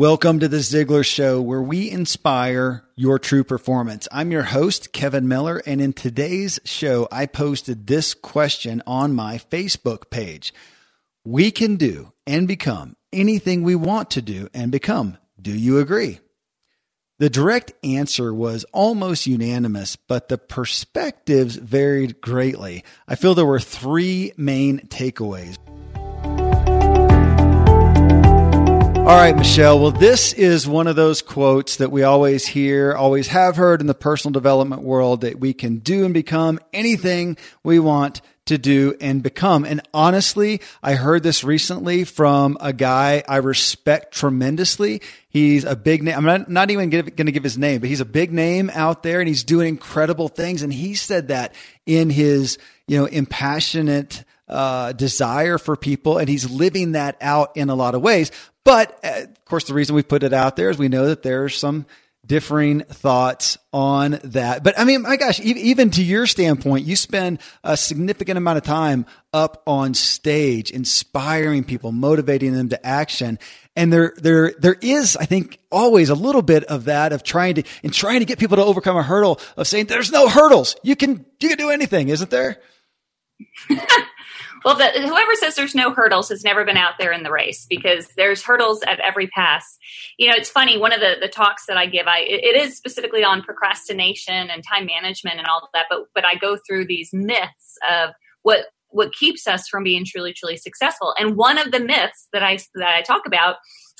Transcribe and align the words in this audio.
Welcome 0.00 0.38
to 0.38 0.48
the 0.48 0.60
Ziglar 0.60 1.04
Show, 1.04 1.42
where 1.42 1.60
we 1.60 1.90
inspire 1.90 2.84
your 2.96 3.18
true 3.18 3.44
performance. 3.44 4.08
I'm 4.10 4.32
your 4.32 4.44
host, 4.44 4.94
Kevin 4.94 5.28
Miller, 5.28 5.60
and 5.66 5.78
in 5.78 5.92
today's 5.92 6.58
show, 6.64 7.06
I 7.12 7.26
posted 7.26 7.86
this 7.86 8.14
question 8.14 8.82
on 8.86 9.12
my 9.12 9.36
Facebook 9.36 10.08
page. 10.08 10.54
We 11.22 11.50
can 11.50 11.76
do 11.76 12.14
and 12.26 12.48
become 12.48 12.96
anything 13.12 13.62
we 13.62 13.74
want 13.74 14.12
to 14.12 14.22
do 14.22 14.48
and 14.54 14.72
become. 14.72 15.18
Do 15.38 15.52
you 15.52 15.78
agree? 15.78 16.20
The 17.18 17.28
direct 17.28 17.74
answer 17.84 18.32
was 18.32 18.64
almost 18.72 19.26
unanimous, 19.26 19.96
but 19.96 20.28
the 20.28 20.38
perspectives 20.38 21.56
varied 21.56 22.22
greatly. 22.22 22.84
I 23.06 23.16
feel 23.16 23.34
there 23.34 23.44
were 23.44 23.60
three 23.60 24.32
main 24.38 24.78
takeaways. 24.88 25.58
All 29.00 29.16
right, 29.16 29.34
Michelle. 29.34 29.80
Well, 29.80 29.90
this 29.90 30.32
is 30.34 30.68
one 30.68 30.86
of 30.86 30.94
those 30.94 31.20
quotes 31.20 31.76
that 31.76 31.90
we 31.90 32.04
always 32.04 32.46
hear, 32.46 32.94
always 32.94 33.28
have 33.28 33.56
heard 33.56 33.80
in 33.80 33.88
the 33.88 33.94
personal 33.94 34.32
development 34.32 34.82
world 34.82 35.22
that 35.22 35.40
we 35.40 35.52
can 35.52 35.78
do 35.78 36.04
and 36.04 36.14
become 36.14 36.60
anything 36.72 37.36
we 37.64 37.80
want 37.80 38.20
to 38.46 38.58
do 38.58 38.94
and 39.00 39.22
become. 39.22 39.64
And 39.64 39.80
honestly, 39.92 40.60
I 40.82 40.94
heard 40.94 41.22
this 41.22 41.42
recently 41.42 42.04
from 42.04 42.56
a 42.60 42.72
guy 42.72 43.24
I 43.26 43.36
respect 43.38 44.14
tremendously. 44.14 45.02
He's 45.28 45.64
a 45.64 45.74
big 45.74 46.02
name. 46.02 46.16
I'm 46.16 46.24
not, 46.24 46.48
not 46.50 46.70
even 46.70 46.90
going 46.90 47.06
to 47.06 47.32
give 47.32 47.42
his 47.42 47.58
name, 47.58 47.80
but 47.80 47.88
he's 47.88 48.00
a 48.00 48.04
big 48.04 48.32
name 48.32 48.70
out 48.74 49.02
there 49.02 49.18
and 49.18 49.28
he's 49.28 49.44
doing 49.44 49.68
incredible 49.68 50.28
things. 50.28 50.62
And 50.62 50.72
he 50.72 50.94
said 50.94 51.28
that 51.28 51.54
in 51.86 52.10
his, 52.10 52.58
you 52.86 52.98
know, 52.98 53.06
impassionate, 53.06 54.24
uh, 54.50 54.92
desire 54.92 55.56
for 55.56 55.76
people 55.76 56.18
and 56.18 56.28
he's 56.28 56.50
living 56.50 56.92
that 56.92 57.16
out 57.20 57.56
in 57.56 57.70
a 57.70 57.74
lot 57.74 57.94
of 57.94 58.02
ways. 58.02 58.30
But 58.64 58.98
uh, 59.02 59.22
of 59.22 59.44
course, 59.46 59.64
the 59.64 59.74
reason 59.74 59.94
we 59.94 60.02
put 60.02 60.22
it 60.22 60.32
out 60.32 60.56
there 60.56 60.68
is 60.70 60.76
we 60.76 60.88
know 60.88 61.06
that 61.06 61.22
there's 61.22 61.56
some 61.56 61.86
differing 62.26 62.80
thoughts 62.80 63.58
on 63.72 64.20
that. 64.22 64.62
But 64.62 64.78
I 64.78 64.84
mean, 64.84 65.02
my 65.02 65.16
gosh, 65.16 65.40
even 65.40 65.90
to 65.90 66.02
your 66.02 66.26
standpoint, 66.26 66.86
you 66.86 66.94
spend 66.94 67.40
a 67.64 67.76
significant 67.76 68.38
amount 68.38 68.58
of 68.58 68.64
time 68.64 69.06
up 69.32 69.62
on 69.66 69.94
stage, 69.94 70.70
inspiring 70.70 71.64
people, 71.64 71.92
motivating 71.92 72.52
them 72.52 72.68
to 72.68 72.86
action. 72.86 73.38
And 73.74 73.92
there, 73.92 74.12
there, 74.18 74.52
there 74.58 74.76
is, 74.80 75.16
I 75.16 75.24
think, 75.24 75.58
always 75.72 76.10
a 76.10 76.14
little 76.14 76.42
bit 76.42 76.64
of 76.64 76.84
that 76.84 77.12
of 77.12 77.22
trying 77.22 77.54
to, 77.54 77.62
and 77.82 77.92
trying 77.92 78.20
to 78.20 78.26
get 78.26 78.38
people 78.38 78.56
to 78.58 78.64
overcome 78.64 78.96
a 78.96 79.02
hurdle 79.02 79.40
of 79.56 79.66
saying, 79.66 79.86
there's 79.86 80.12
no 80.12 80.28
hurdles. 80.28 80.76
You 80.82 80.96
can, 80.96 81.24
you 81.40 81.48
can 81.48 81.58
do 81.58 81.70
anything, 81.70 82.08
isn't 82.08 82.30
there? 82.30 82.60
Well, 84.64 84.76
the, 84.76 84.90
whoever 84.90 85.34
says 85.34 85.54
there's 85.54 85.74
no 85.74 85.92
hurdles 85.92 86.28
has 86.28 86.44
never 86.44 86.64
been 86.64 86.76
out 86.76 86.94
there 86.98 87.12
in 87.12 87.22
the 87.22 87.30
race 87.30 87.66
because 87.68 88.08
there's 88.16 88.42
hurdles 88.42 88.82
at 88.82 89.00
every 89.00 89.26
pass. 89.28 89.78
You 90.18 90.28
know, 90.28 90.36
it's 90.36 90.50
funny. 90.50 90.76
One 90.78 90.92
of 90.92 91.00
the, 91.00 91.16
the 91.20 91.28
talks 91.28 91.66
that 91.66 91.76
I 91.76 91.86
give, 91.86 92.06
I 92.06 92.20
it 92.20 92.56
is 92.56 92.76
specifically 92.76 93.24
on 93.24 93.42
procrastination 93.42 94.50
and 94.50 94.62
time 94.62 94.86
management 94.86 95.38
and 95.38 95.46
all 95.46 95.68
that. 95.72 95.86
But 95.88 96.06
but 96.14 96.24
I 96.24 96.34
go 96.34 96.58
through 96.66 96.86
these 96.86 97.10
myths 97.12 97.78
of 97.90 98.10
what 98.42 98.66
what 98.88 99.14
keeps 99.14 99.46
us 99.46 99.68
from 99.68 99.84
being 99.84 100.04
truly 100.04 100.32
truly 100.32 100.56
successful. 100.56 101.14
And 101.18 101.36
one 101.36 101.58
of 101.58 101.72
the 101.72 101.80
myths 101.80 102.28
that 102.32 102.42
I 102.42 102.58
that 102.74 102.94
I 102.94 103.02
talk 103.02 103.22
about 103.26 103.56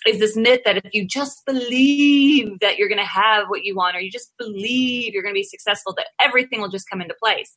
is 0.06 0.18
this 0.18 0.36
myth 0.36 0.60
that 0.64 0.78
if 0.78 0.90
you 0.92 1.06
just 1.06 1.44
believe 1.46 2.58
that 2.60 2.78
you're 2.78 2.88
going 2.88 2.98
to 2.98 3.04
have 3.04 3.48
what 3.48 3.64
you 3.64 3.74
want 3.74 3.96
or 3.96 4.00
you 4.00 4.10
just 4.10 4.32
believe 4.38 5.12
you're 5.12 5.22
going 5.22 5.34
to 5.34 5.38
be 5.38 5.44
successful 5.44 5.94
that 5.94 6.06
everything 6.22 6.60
will 6.60 6.70
just 6.70 6.88
come 6.88 7.02
into 7.02 7.14
place 7.22 7.54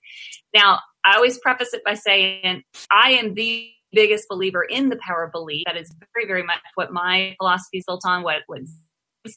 now 0.53 0.79
i 1.05 1.15
always 1.15 1.39
preface 1.39 1.73
it 1.73 1.83
by 1.83 1.93
saying 1.93 2.63
i 2.91 3.11
am 3.11 3.33
the 3.33 3.69
biggest 3.93 4.27
believer 4.27 4.63
in 4.63 4.89
the 4.89 4.97
power 4.97 5.23
of 5.23 5.31
belief. 5.31 5.63
That 5.65 5.77
is 5.77 5.93
very 6.13 6.27
very 6.27 6.43
much 6.43 6.59
what 6.75 6.91
my 6.91 7.35
philosophy 7.39 7.77
is 7.77 7.85
built 7.85 8.01
on 8.05 8.23
what 8.23 8.41
what 8.47 8.61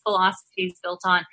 philosophy 0.05 0.64
is 0.64 0.78
built 0.83 1.03
on. 1.05 1.25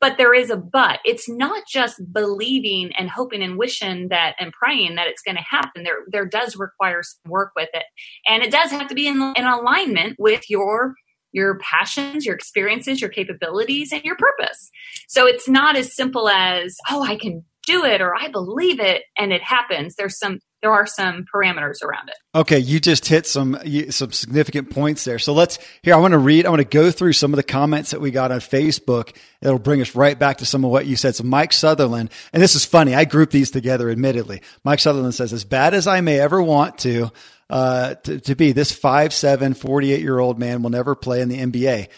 But 0.00 0.18
there 0.18 0.34
is 0.34 0.50
a 0.50 0.56
but. 0.56 0.98
It's 1.04 1.28
not 1.28 1.64
just 1.68 2.12
believing 2.12 2.92
and 2.98 3.08
hoping 3.08 3.42
and 3.42 3.56
wishing 3.56 4.08
that 4.08 4.34
and 4.40 4.52
praying 4.52 4.96
that 4.96 5.06
it's 5.06 5.22
going 5.22 5.36
to 5.36 5.42
happen. 5.42 5.84
There 5.84 6.00
there 6.08 6.26
does 6.26 6.56
require 6.56 7.02
some 7.02 7.30
work 7.30 7.52
with 7.54 7.68
it. 7.72 7.84
And 8.26 8.42
it 8.42 8.50
does 8.50 8.70
have 8.70 8.88
to 8.88 8.94
be 8.94 9.06
in, 9.06 9.34
in 9.36 9.44
alignment 9.44 10.16
with 10.18 10.50
your 10.50 10.94
your 11.32 11.58
passions, 11.58 12.24
your 12.24 12.34
experiences, 12.34 13.00
your 13.00 13.10
capabilities, 13.10 13.92
and 13.92 14.04
your 14.04 14.16
purpose. 14.16 14.70
So 15.08 15.26
it's 15.26 15.48
not 15.48 15.74
as 15.74 15.94
simple 15.96 16.28
as, 16.28 16.76
oh, 16.88 17.02
I 17.02 17.16
can 17.16 17.44
do 17.66 17.84
it 17.84 18.00
or 18.00 18.14
I 18.14 18.28
believe 18.28 18.80
it 18.80 19.02
and 19.18 19.32
it 19.32 19.42
happens. 19.42 19.94
There's 19.96 20.18
some 20.18 20.40
there 20.62 20.72
are 20.72 20.86
some 20.86 21.26
parameters 21.32 21.82
around 21.82 22.08
it. 22.08 22.14
Okay, 22.34 22.58
you 22.58 22.80
just 22.80 23.06
hit 23.06 23.26
some 23.26 23.58
some 23.90 24.12
significant 24.12 24.70
points 24.70 25.04
there. 25.04 25.18
So 25.18 25.34
let's 25.34 25.58
here 25.82 25.94
I 25.94 25.98
want 25.98 26.12
to 26.12 26.18
read 26.18 26.46
I 26.46 26.50
want 26.50 26.60
to 26.60 26.64
go 26.64 26.90
through 26.90 27.12
some 27.12 27.32
of 27.32 27.36
the 27.36 27.42
comments 27.42 27.90
that 27.90 28.00
we 28.00 28.10
got 28.10 28.32
on 28.32 28.40
Facebook. 28.40 29.14
It'll 29.42 29.58
bring 29.58 29.82
us 29.82 29.94
right 29.94 30.18
back 30.18 30.38
to 30.38 30.46
some 30.46 30.64
of 30.64 30.70
what 30.70 30.86
you 30.86 30.96
said. 30.96 31.14
So 31.14 31.24
Mike 31.24 31.52
Sutherland, 31.52 32.10
and 32.32 32.42
this 32.42 32.54
is 32.54 32.64
funny. 32.64 32.94
I 32.94 33.04
grouped 33.04 33.32
these 33.32 33.50
together 33.50 33.90
admittedly. 33.90 34.40
Mike 34.64 34.80
Sutherland 34.80 35.14
says 35.14 35.32
as 35.32 35.44
bad 35.44 35.74
as 35.74 35.86
I 35.86 36.00
may 36.00 36.18
ever 36.18 36.42
want 36.42 36.78
to 36.78 37.10
uh, 37.50 37.94
to, 37.94 38.20
to 38.20 38.34
be. 38.34 38.52
This 38.52 38.72
5'7", 38.78 39.56
48 39.56 40.00
year 40.00 40.18
old 40.18 40.38
man 40.38 40.62
will 40.62 40.70
never 40.70 40.94
play 40.94 41.20
in 41.20 41.28
the 41.28 41.38
NBA. 41.38 41.88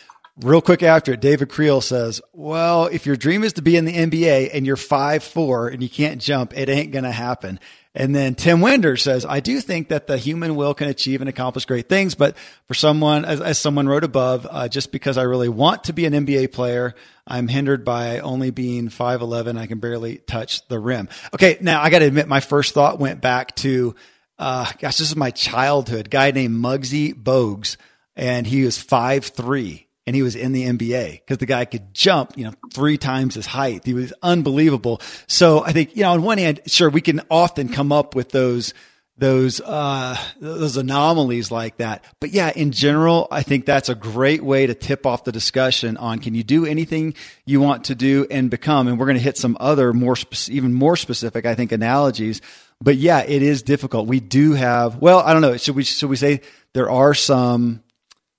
Real 0.43 0.61
quick 0.61 0.83
after 0.83 1.15
it, 1.15 1.21
David 1.21 1.49
Creel 1.49 1.81
says, 1.81 2.21
well, 2.35 2.87
if 2.87 3.07
your 3.07 3.17
dream 3.17 3.43
is 3.43 3.55
to 3.55 3.63
be 3.63 3.77
in 3.77 3.87
the 3.87 3.95
NBA 3.95 4.51
and 4.53 4.67
you're 4.67 4.77
five 4.77 5.25
four 5.25 5.69
and 5.69 5.83
you 5.83 5.89
can't 5.89 6.21
jump, 6.21 6.57
it 6.57 6.69
ain't 6.69 6.93
going 6.93 7.05
to 7.05 7.13
happen. 7.13 7.59
And 7.95 8.15
then 8.15 8.35
Tim 8.35 8.61
Winder 8.61 8.99
says, 8.99 9.25
I 9.25 9.41
do 9.41 9.59
think 9.63 9.89
that 9.89 10.07
the 10.07 10.19
human 10.19 10.55
will 10.55 10.75
can 10.75 10.89
achieve 10.89 11.23
and 11.23 11.31
accomplish 11.31 11.65
great 11.65 11.89
things, 11.89 12.15
but 12.15 12.37
for 12.69 12.75
someone, 12.75 13.25
as, 13.25 13.41
as 13.41 13.59
someone 13.59 13.89
wrote 13.89 14.05
above, 14.05 14.47
uh, 14.51 14.69
just 14.69 14.93
because 14.93 15.17
I 15.17 15.23
really 15.23 15.49
want 15.49 15.85
to 15.85 15.95
be 15.95 16.05
an 16.05 16.13
NBA 16.13 16.53
player, 16.53 16.95
I'm 17.27 17.49
hindered 17.49 17.87
by 17.87 18.19
only 18.19 18.51
being 18.51 18.91
5'11. 18.91 19.57
I 19.57 19.67
can 19.67 19.79
barely 19.79 20.19
touch 20.19 20.69
the 20.69 20.79
rim. 20.79 21.09
Okay. 21.33 21.57
Now 21.63 21.81
I 21.81 21.89
got 21.89 22.01
to 22.01 22.05
admit, 22.05 22.29
my 22.29 22.41
first 22.41 22.75
thought 22.75 22.99
went 22.99 23.23
back 23.23 23.57
to 23.57 23.95
uh, 24.39 24.71
gosh, 24.79 24.99
this 24.99 25.09
is 25.09 25.17
my 25.17 25.31
childhood. 25.31 26.11
Guy 26.11 26.31
named 26.31 26.63
Muggsy 26.63 27.15
Bogues, 27.15 27.77
and 28.15 28.47
he 28.47 28.65
was 28.65 28.79
five 28.79 29.25
three, 29.25 29.86
and 30.07 30.15
he 30.15 30.23
was 30.23 30.37
in 30.37 30.53
the 30.53 30.65
NBA 30.65 31.21
because 31.21 31.39
the 31.39 31.47
guy 31.47 31.65
could 31.65 31.93
jump, 31.93 32.37
you 32.37 32.45
know, 32.45 32.53
three 32.73 32.99
times 32.99 33.35
his 33.35 33.47
height. 33.47 33.85
He 33.85 33.95
was 33.95 34.13
unbelievable. 34.23 35.01
So 35.27 35.65
I 35.65 35.73
think, 35.73 35.97
you 35.97 36.03
know, 36.03 36.13
on 36.13 36.23
one 36.23 36.39
hand, 36.39 36.61
sure, 36.67 36.91
we 36.91 37.01
can 37.01 37.23
often 37.31 37.69
come 37.69 37.93
up 37.93 38.15
with 38.15 38.31
those 38.31 38.75
those 39.19 39.63
uh 39.63 40.15
those 40.41 40.77
anomalies 40.77 41.51
like 41.51 41.79
that 41.79 42.05
but 42.21 42.33
yeah 42.33 42.53
in 42.55 42.71
general 42.71 43.27
i 43.31 43.43
think 43.43 43.65
that's 43.65 43.89
a 43.89 43.95
great 43.95 44.43
way 44.43 44.67
to 44.67 44.75
tip 44.75 45.07
off 45.07 45.25
the 45.25 45.33
discussion 45.33 45.97
on 45.97 46.19
can 46.19 46.35
you 46.35 46.43
do 46.43 46.67
anything 46.67 47.15
you 47.47 47.59
want 47.59 47.85
to 47.85 47.95
do 47.95 48.27
and 48.31 48.51
become 48.51 48.87
and 48.89 48.99
we're 48.99 49.07
going 49.07 49.17
to 49.17 49.23
hit 49.23 49.39
some 49.39 49.57
other 49.59 49.95
more 49.95 50.17
even 50.49 50.75
more 50.75 50.97
specific 50.97 51.47
i 51.47 51.55
think 51.55 51.73
analogies 51.73 52.43
but 52.81 52.97
yeah, 52.97 53.21
it 53.21 53.43
is 53.43 53.63
difficult. 53.63 54.07
We 54.07 54.21
do 54.21 54.53
have, 54.53 54.97
well, 54.97 55.21
I 55.21 55.33
don't 55.33 55.43
know. 55.43 55.57
Should 55.57 55.77
we, 55.77 55.85
should 55.85 56.11
we 56.11 56.17
say 56.17 56.43
there 56.75 56.91
are 56.91 57.15
some, 57.15 57.83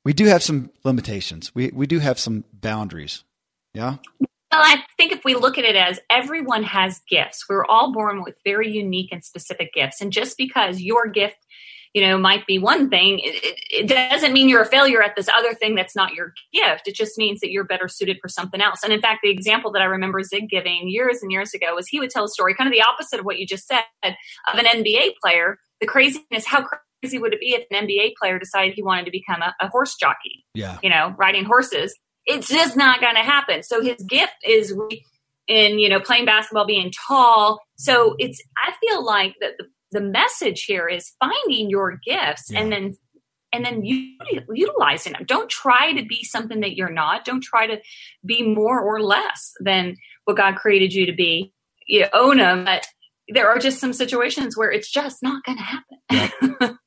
we 0.08 0.14
do 0.14 0.24
have 0.28 0.42
some 0.42 0.70
limitations. 0.86 1.54
We, 1.54 1.70
we 1.74 1.86
do 1.86 2.00
have 2.00 2.18
some 2.18 2.46
boundaries. 2.54 3.26
Yeah. 3.74 3.98
Well, 4.22 4.30
I 4.54 4.86
think 4.96 5.12
if 5.12 5.26
we 5.26 5.36
look 5.36 5.58
at 5.58 5.66
it 5.66 5.76
as 5.76 6.00
everyone 6.10 6.64
has 6.64 7.02
gifts, 7.10 7.44
we're 7.50 7.66
all 7.66 7.92
born 7.92 8.24
with 8.24 8.38
very 8.46 8.72
unique 8.72 9.10
and 9.12 9.22
specific 9.22 9.74
gifts. 9.74 10.00
And 10.00 10.14
just 10.14 10.38
because 10.38 10.80
your 10.80 11.08
gift 11.08 11.36
you 11.94 12.02
know 12.02 12.18
might 12.18 12.46
be 12.46 12.60
one 12.60 12.90
thing 12.90 13.20
it, 13.24 13.60
it, 13.72 13.88
doesn't 13.88 14.34
mean 14.34 14.50
you're 14.50 14.62
a 14.62 14.66
failure 14.66 15.02
at 15.02 15.16
this 15.16 15.30
other 15.30 15.54
thing 15.54 15.74
that's 15.74 15.96
not 15.96 16.14
your 16.14 16.34
gift 16.54 16.86
it 16.86 16.94
just 16.94 17.18
means 17.18 17.40
that 17.40 17.50
you're 17.50 17.64
better 17.64 17.88
suited 17.88 18.18
for 18.22 18.28
something 18.28 18.62
else 18.62 18.84
and 18.84 18.92
in 18.92 19.00
fact 19.00 19.22
the 19.24 19.32
example 19.32 19.72
that 19.72 19.82
i 19.82 19.86
remember 19.86 20.22
zig 20.22 20.50
giving 20.50 20.90
years 20.90 21.20
and 21.22 21.32
years 21.32 21.54
ago 21.54 21.74
was 21.74 21.88
he 21.88 22.00
would 22.02 22.10
tell 22.10 22.26
a 22.26 22.28
story 22.28 22.54
kind 22.54 22.68
of 22.68 22.74
the 22.74 22.84
opposite 22.84 23.22
of 23.22 23.26
what 23.26 23.40
you 23.40 23.48
just 23.48 23.66
said 23.66 23.84
of 24.04 24.60
an 24.60 24.66
nba 24.66 25.12
player 25.24 25.58
the 25.80 25.88
craziness 25.88 26.46
how 26.46 26.68
crazy 27.02 27.20
would 27.20 27.34
it 27.34 27.40
be 27.40 27.54
if 27.54 27.66
an 27.72 27.88
nba 27.88 28.12
player 28.20 28.40
decided 28.40 28.74
he 28.74 28.84
wanted 28.84 29.06
to 29.06 29.12
become 29.12 29.42
a, 29.42 29.54
a 29.62 29.70
horse 29.70 29.96
jockey 29.96 30.46
yeah 30.54 30.78
you 30.82 30.90
know 30.90 31.14
riding 31.18 31.46
horses 31.46 31.98
it's 32.26 32.48
just 32.48 32.76
not 32.76 33.00
going 33.02 33.16
to 33.16 33.22
happen 33.22 33.64
so 33.64 33.82
his 33.82 34.02
gift 34.04 34.34
is 34.46 34.76
in 35.48 35.80
you 35.80 35.90
know 35.90 36.00
playing 36.00 36.26
basketball 36.26 36.66
being 36.66 36.92
tall 37.08 37.60
so 37.78 38.16
it's 38.20 38.42
i 38.58 38.72
feel 38.82 39.06
like 39.06 39.36
that 39.40 39.54
the 39.58 39.66
the 39.92 40.02
message 40.02 40.64
here 40.64 40.88
is 40.88 41.14
finding 41.20 41.70
your 41.70 42.00
gifts 42.06 42.52
yeah. 42.52 42.60
and 42.60 42.72
then 42.72 42.94
and 43.54 43.66
then 43.66 43.82
utilizing 43.84 45.14
them. 45.14 45.24
Don't 45.26 45.50
try 45.50 45.94
to 45.94 46.06
be 46.06 46.24
something 46.24 46.60
that 46.60 46.76
you're 46.76 46.92
not. 46.92 47.24
Don't 47.24 47.42
try 47.42 47.66
to 47.66 47.78
be 48.26 48.44
more 48.44 48.80
or 48.80 49.02
less 49.02 49.54
than 49.62 49.96
what 50.26 50.36
God 50.36 50.58
created 50.58 50.94
you 50.94 51.06
to 51.06 51.14
be. 51.14 51.54
You 51.88 52.08
own 52.12 52.38
them, 52.38 52.66
but 52.66 52.86
there 53.30 53.50
are 53.50 53.58
just 53.58 53.80
some 53.80 53.94
situations 53.94 54.58
where 54.58 54.70
it's 54.70 54.92
just 54.92 55.24
not 55.24 55.44
going 55.46 55.58
to 55.58 55.64
happen. 55.64 55.98
Yeah. 56.12 56.74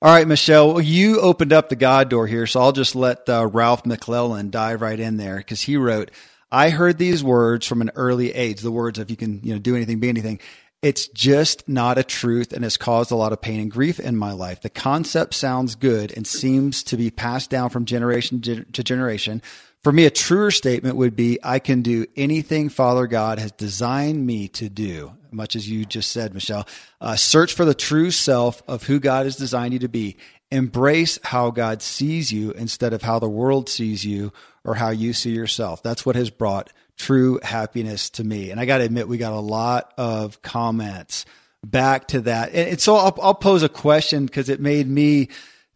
All 0.00 0.14
right, 0.14 0.28
Michelle, 0.28 0.80
you 0.80 1.20
opened 1.20 1.52
up 1.52 1.68
the 1.68 1.74
God 1.74 2.08
door 2.08 2.28
here, 2.28 2.46
so 2.46 2.60
I'll 2.60 2.70
just 2.70 2.94
let 2.94 3.28
uh, 3.28 3.48
Ralph 3.52 3.84
McClellan 3.84 4.48
dive 4.50 4.80
right 4.80 4.98
in 4.98 5.16
there 5.16 5.38
because 5.38 5.62
he 5.62 5.76
wrote, 5.76 6.12
I 6.52 6.70
heard 6.70 6.98
these 6.98 7.24
words 7.24 7.66
from 7.66 7.80
an 7.80 7.90
early 7.96 8.32
age, 8.32 8.60
the 8.60 8.70
words 8.70 9.00
of 9.00 9.10
you 9.10 9.16
can, 9.16 9.40
you 9.42 9.52
know, 9.52 9.58
do 9.58 9.74
anything, 9.74 9.98
be 9.98 10.08
anything 10.08 10.38
It's 10.82 11.08
just 11.08 11.68
not 11.68 11.98
a 11.98 12.04
truth 12.04 12.52
and 12.52 12.62
has 12.62 12.76
caused 12.76 13.10
a 13.10 13.16
lot 13.16 13.32
of 13.32 13.40
pain 13.40 13.58
and 13.58 13.72
grief 13.72 13.98
in 13.98 14.16
my 14.16 14.30
life. 14.30 14.60
The 14.60 14.70
concept 14.70 15.34
sounds 15.34 15.74
good 15.74 16.16
and 16.16 16.28
seems 16.28 16.84
to 16.84 16.96
be 16.96 17.10
passed 17.10 17.50
down 17.50 17.70
from 17.70 17.84
generation 17.84 18.40
to 18.40 18.84
generation. 18.84 19.42
For 19.82 19.90
me, 19.90 20.06
a 20.06 20.10
truer 20.10 20.52
statement 20.52 20.94
would 20.94 21.16
be 21.16 21.40
I 21.42 21.58
can 21.58 21.82
do 21.82 22.06
anything 22.16 22.68
Father 22.68 23.08
God 23.08 23.40
has 23.40 23.50
designed 23.50 24.24
me 24.24 24.46
to 24.50 24.68
do, 24.68 25.14
much 25.32 25.56
as 25.56 25.68
you 25.68 25.84
just 25.84 26.12
said, 26.12 26.34
Michelle. 26.34 26.66
Uh, 27.00 27.16
search 27.16 27.54
for 27.54 27.64
the 27.64 27.74
true 27.74 28.10
self 28.10 28.62
of 28.68 28.84
who 28.84 28.98
God 29.00 29.26
has 29.26 29.36
designed 29.36 29.72
you 29.72 29.78
to 29.80 29.88
be. 29.88 30.16
Embrace 30.50 31.18
how 31.22 31.50
God 31.50 31.82
sees 31.82 32.32
you 32.32 32.52
instead 32.52 32.92
of 32.92 33.02
how 33.02 33.18
the 33.18 33.28
world 33.28 33.68
sees 33.68 34.04
you 34.04 34.32
or 34.64 34.74
how 34.74 34.90
you 34.90 35.12
see 35.12 35.30
yourself. 35.30 35.82
That's 35.82 36.06
what 36.06 36.16
has 36.16 36.30
brought 36.30 36.72
true 36.96 37.38
happiness 37.42 38.10
to 38.10 38.24
me. 38.24 38.50
And 38.50 38.60
I 38.60 38.66
got 38.66 38.78
to 38.78 38.84
admit, 38.84 39.08
we 39.08 39.18
got 39.18 39.32
a 39.32 39.40
lot 39.40 39.94
of 39.96 40.42
comments 40.42 41.24
back 41.64 42.08
to 42.08 42.22
that. 42.22 42.52
And, 42.54 42.80
so 42.80 42.96
I'll, 42.96 43.16
I'll 43.22 43.34
pose 43.34 43.62
a 43.62 43.68
question 43.68 44.26
because 44.26 44.48
it 44.48 44.60
made 44.60 44.86
me 44.86 45.28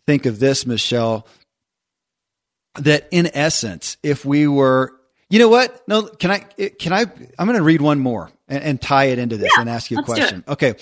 think 0.07 0.27
of 0.27 0.39
this, 0.39 0.67
Michelle, 0.67 1.27
that 2.81 3.09
in 3.11 3.31
essence, 3.35 3.97
if 4.03 4.25
we 4.25 4.47
were, 4.47 4.93
you 5.29 5.39
know 5.39 5.49
what? 5.49 5.87
No, 5.89 6.03
can 6.03 6.31
I, 6.31 6.39
can 6.39 6.93
I, 6.93 7.03
I'm 7.39 7.47
going 7.47 7.59
to 7.59 7.63
read 7.63 7.81
one 7.81 7.99
more 7.99 8.31
and, 8.53 8.65
and, 8.65 8.81
tie 8.81 9.07
it 9.07 9.19
into 9.19 9.37
this 9.37 9.51
yeah, 9.55 9.61
and 9.61 9.71
ask 9.71 9.91
you 9.91 9.99
a 9.99 10.03
question. 10.03 10.45
Okay. 10.47 10.75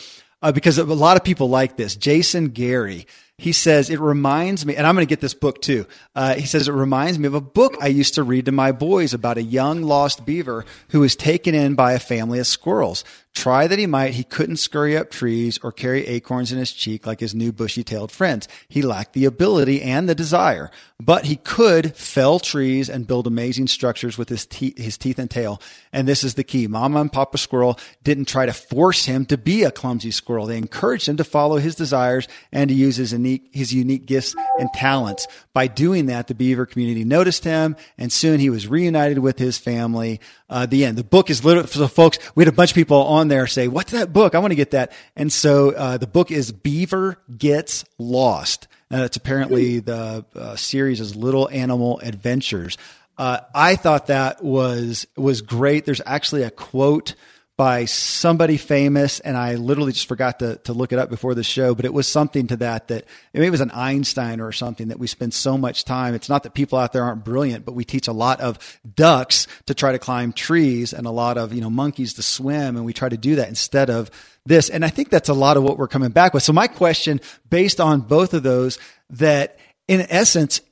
Uh, 0.42 0.52
because 0.52 0.78
a 0.78 0.84
lot 0.84 1.16
of 1.16 1.24
people 1.24 1.48
like 1.48 1.76
this. 1.76 1.96
Jason 1.96 2.48
Gary, 2.48 3.06
he 3.40 3.52
says, 3.52 3.88
it 3.88 4.00
reminds 4.00 4.66
me, 4.66 4.76
and 4.76 4.86
I'm 4.86 4.94
going 4.94 5.06
to 5.06 5.08
get 5.08 5.22
this 5.22 5.32
book 5.32 5.62
too. 5.62 5.86
Uh, 6.14 6.34
he 6.34 6.44
says, 6.44 6.68
it 6.68 6.72
reminds 6.72 7.18
me 7.18 7.26
of 7.26 7.32
a 7.32 7.40
book 7.40 7.74
I 7.80 7.86
used 7.86 8.14
to 8.16 8.22
read 8.22 8.44
to 8.44 8.52
my 8.52 8.70
boys 8.70 9.14
about 9.14 9.38
a 9.38 9.42
young 9.42 9.82
lost 9.82 10.26
beaver 10.26 10.66
who 10.90 11.00
was 11.00 11.16
taken 11.16 11.54
in 11.54 11.74
by 11.74 11.94
a 11.94 11.98
family 11.98 12.38
of 12.38 12.46
squirrels. 12.46 13.02
Try 13.32 13.68
that 13.68 13.78
he 13.78 13.86
might, 13.86 14.14
he 14.14 14.24
couldn't 14.24 14.56
scurry 14.56 14.96
up 14.96 15.08
trees 15.08 15.58
or 15.62 15.70
carry 15.70 16.04
acorns 16.06 16.50
in 16.50 16.58
his 16.58 16.72
cheek 16.72 17.06
like 17.06 17.20
his 17.20 17.34
new 17.34 17.52
bushy 17.52 17.84
tailed 17.84 18.10
friends. 18.10 18.48
He 18.68 18.82
lacked 18.82 19.12
the 19.12 19.24
ability 19.24 19.82
and 19.82 20.08
the 20.08 20.16
desire, 20.16 20.70
but 20.98 21.26
he 21.26 21.36
could 21.36 21.96
fell 21.96 22.40
trees 22.40 22.90
and 22.90 23.06
build 23.06 23.28
amazing 23.28 23.68
structures 23.68 24.18
with 24.18 24.28
his, 24.28 24.46
te- 24.46 24.74
his 24.76 24.98
teeth 24.98 25.18
and 25.18 25.30
tail. 25.30 25.62
And 25.92 26.08
this 26.08 26.24
is 26.24 26.34
the 26.34 26.42
key. 26.42 26.66
Mama 26.66 27.00
and 27.00 27.12
Papa 27.12 27.38
Squirrel 27.38 27.78
didn't 28.02 28.26
try 28.26 28.46
to 28.46 28.52
force 28.52 29.04
him 29.04 29.24
to 29.26 29.38
be 29.38 29.62
a 29.62 29.70
clumsy 29.70 30.10
squirrel. 30.10 30.46
They 30.46 30.58
encouraged 30.58 31.08
him 31.08 31.16
to 31.18 31.24
follow 31.24 31.58
his 31.58 31.76
desires 31.76 32.26
and 32.50 32.68
to 32.68 32.74
use 32.74 32.96
his 32.96 33.12
unique, 33.30 33.50
his 33.52 33.72
unique 33.72 34.06
gifts 34.06 34.34
and 34.58 34.68
talents. 34.74 35.26
By 35.52 35.66
doing 35.66 36.06
that, 36.06 36.26
the 36.26 36.34
beaver 36.34 36.66
community 36.66 37.04
noticed 37.04 37.44
him 37.44 37.76
and 37.98 38.12
soon 38.12 38.40
he 38.40 38.50
was 38.50 38.66
reunited 38.66 39.18
with 39.18 39.38
his 39.38 39.58
family. 39.58 40.20
Uh, 40.48 40.66
the 40.66 40.84
end. 40.84 40.98
The 40.98 41.04
book 41.04 41.30
is 41.30 41.44
literally, 41.44 41.68
so 41.68 41.86
folks, 41.86 42.18
we 42.34 42.42
had 42.42 42.52
a 42.52 42.56
bunch 42.56 42.72
of 42.72 42.74
people 42.74 42.96
on 43.04 43.28
there 43.28 43.46
say, 43.46 43.68
what's 43.68 43.92
that 43.92 44.12
book? 44.12 44.34
I 44.34 44.40
want 44.40 44.50
to 44.50 44.56
get 44.56 44.72
that. 44.72 44.92
And 45.14 45.32
so, 45.32 45.70
uh, 45.70 45.96
the 45.96 46.08
book 46.08 46.32
is 46.32 46.50
Beaver 46.50 47.18
Gets 47.36 47.84
Lost. 47.98 48.66
And 48.90 49.02
it's 49.02 49.16
apparently 49.16 49.78
the 49.78 50.24
uh, 50.34 50.56
series 50.56 51.00
is 51.00 51.14
Little 51.14 51.48
Animal 51.48 52.00
Adventures. 52.00 52.76
Uh, 53.16 53.40
I 53.54 53.76
thought 53.76 54.08
that 54.08 54.42
was, 54.42 55.06
was 55.16 55.42
great. 55.42 55.84
There's 55.84 56.00
actually 56.04 56.42
a 56.42 56.50
quote, 56.50 57.14
by 57.60 57.84
somebody 57.84 58.56
famous, 58.56 59.20
and 59.20 59.36
I 59.36 59.56
literally 59.56 59.92
just 59.92 60.08
forgot 60.08 60.38
to, 60.38 60.56
to 60.64 60.72
look 60.72 60.94
it 60.94 60.98
up 60.98 61.10
before 61.10 61.34
the 61.34 61.44
show, 61.44 61.74
but 61.74 61.84
it 61.84 61.92
was 61.92 62.08
something 62.08 62.46
to 62.46 62.56
that 62.56 62.88
that 62.88 63.04
maybe 63.34 63.46
it 63.46 63.50
was 63.50 63.60
an 63.60 63.70
Einstein 63.72 64.40
or 64.40 64.50
something 64.50 64.88
that 64.88 64.98
we 64.98 65.06
spend 65.06 65.34
so 65.34 65.58
much 65.58 65.84
time. 65.84 66.14
It's 66.14 66.30
not 66.30 66.44
that 66.44 66.54
people 66.54 66.78
out 66.78 66.94
there 66.94 67.04
aren't 67.04 67.22
brilliant, 67.22 67.66
but 67.66 67.72
we 67.72 67.84
teach 67.84 68.08
a 68.08 68.14
lot 68.14 68.40
of 68.40 68.80
ducks 68.94 69.46
to 69.66 69.74
try 69.74 69.92
to 69.92 69.98
climb 69.98 70.32
trees 70.32 70.94
and 70.94 71.06
a 71.06 71.10
lot 71.10 71.36
of, 71.36 71.52
you 71.52 71.60
know, 71.60 71.68
monkeys 71.68 72.14
to 72.14 72.22
swim, 72.22 72.76
and 72.76 72.86
we 72.86 72.94
try 72.94 73.10
to 73.10 73.18
do 73.18 73.36
that 73.36 73.50
instead 73.50 73.90
of 73.90 74.10
this. 74.46 74.70
And 74.70 74.82
I 74.82 74.88
think 74.88 75.10
that's 75.10 75.28
a 75.28 75.34
lot 75.34 75.58
of 75.58 75.62
what 75.62 75.76
we're 75.76 75.86
coming 75.86 76.12
back 76.12 76.32
with. 76.32 76.42
So 76.42 76.54
my 76.54 76.66
question 76.66 77.20
based 77.50 77.78
on 77.78 78.00
both 78.00 78.32
of 78.32 78.42
those 78.42 78.78
that 79.10 79.58
in 79.86 80.00
essence, 80.08 80.62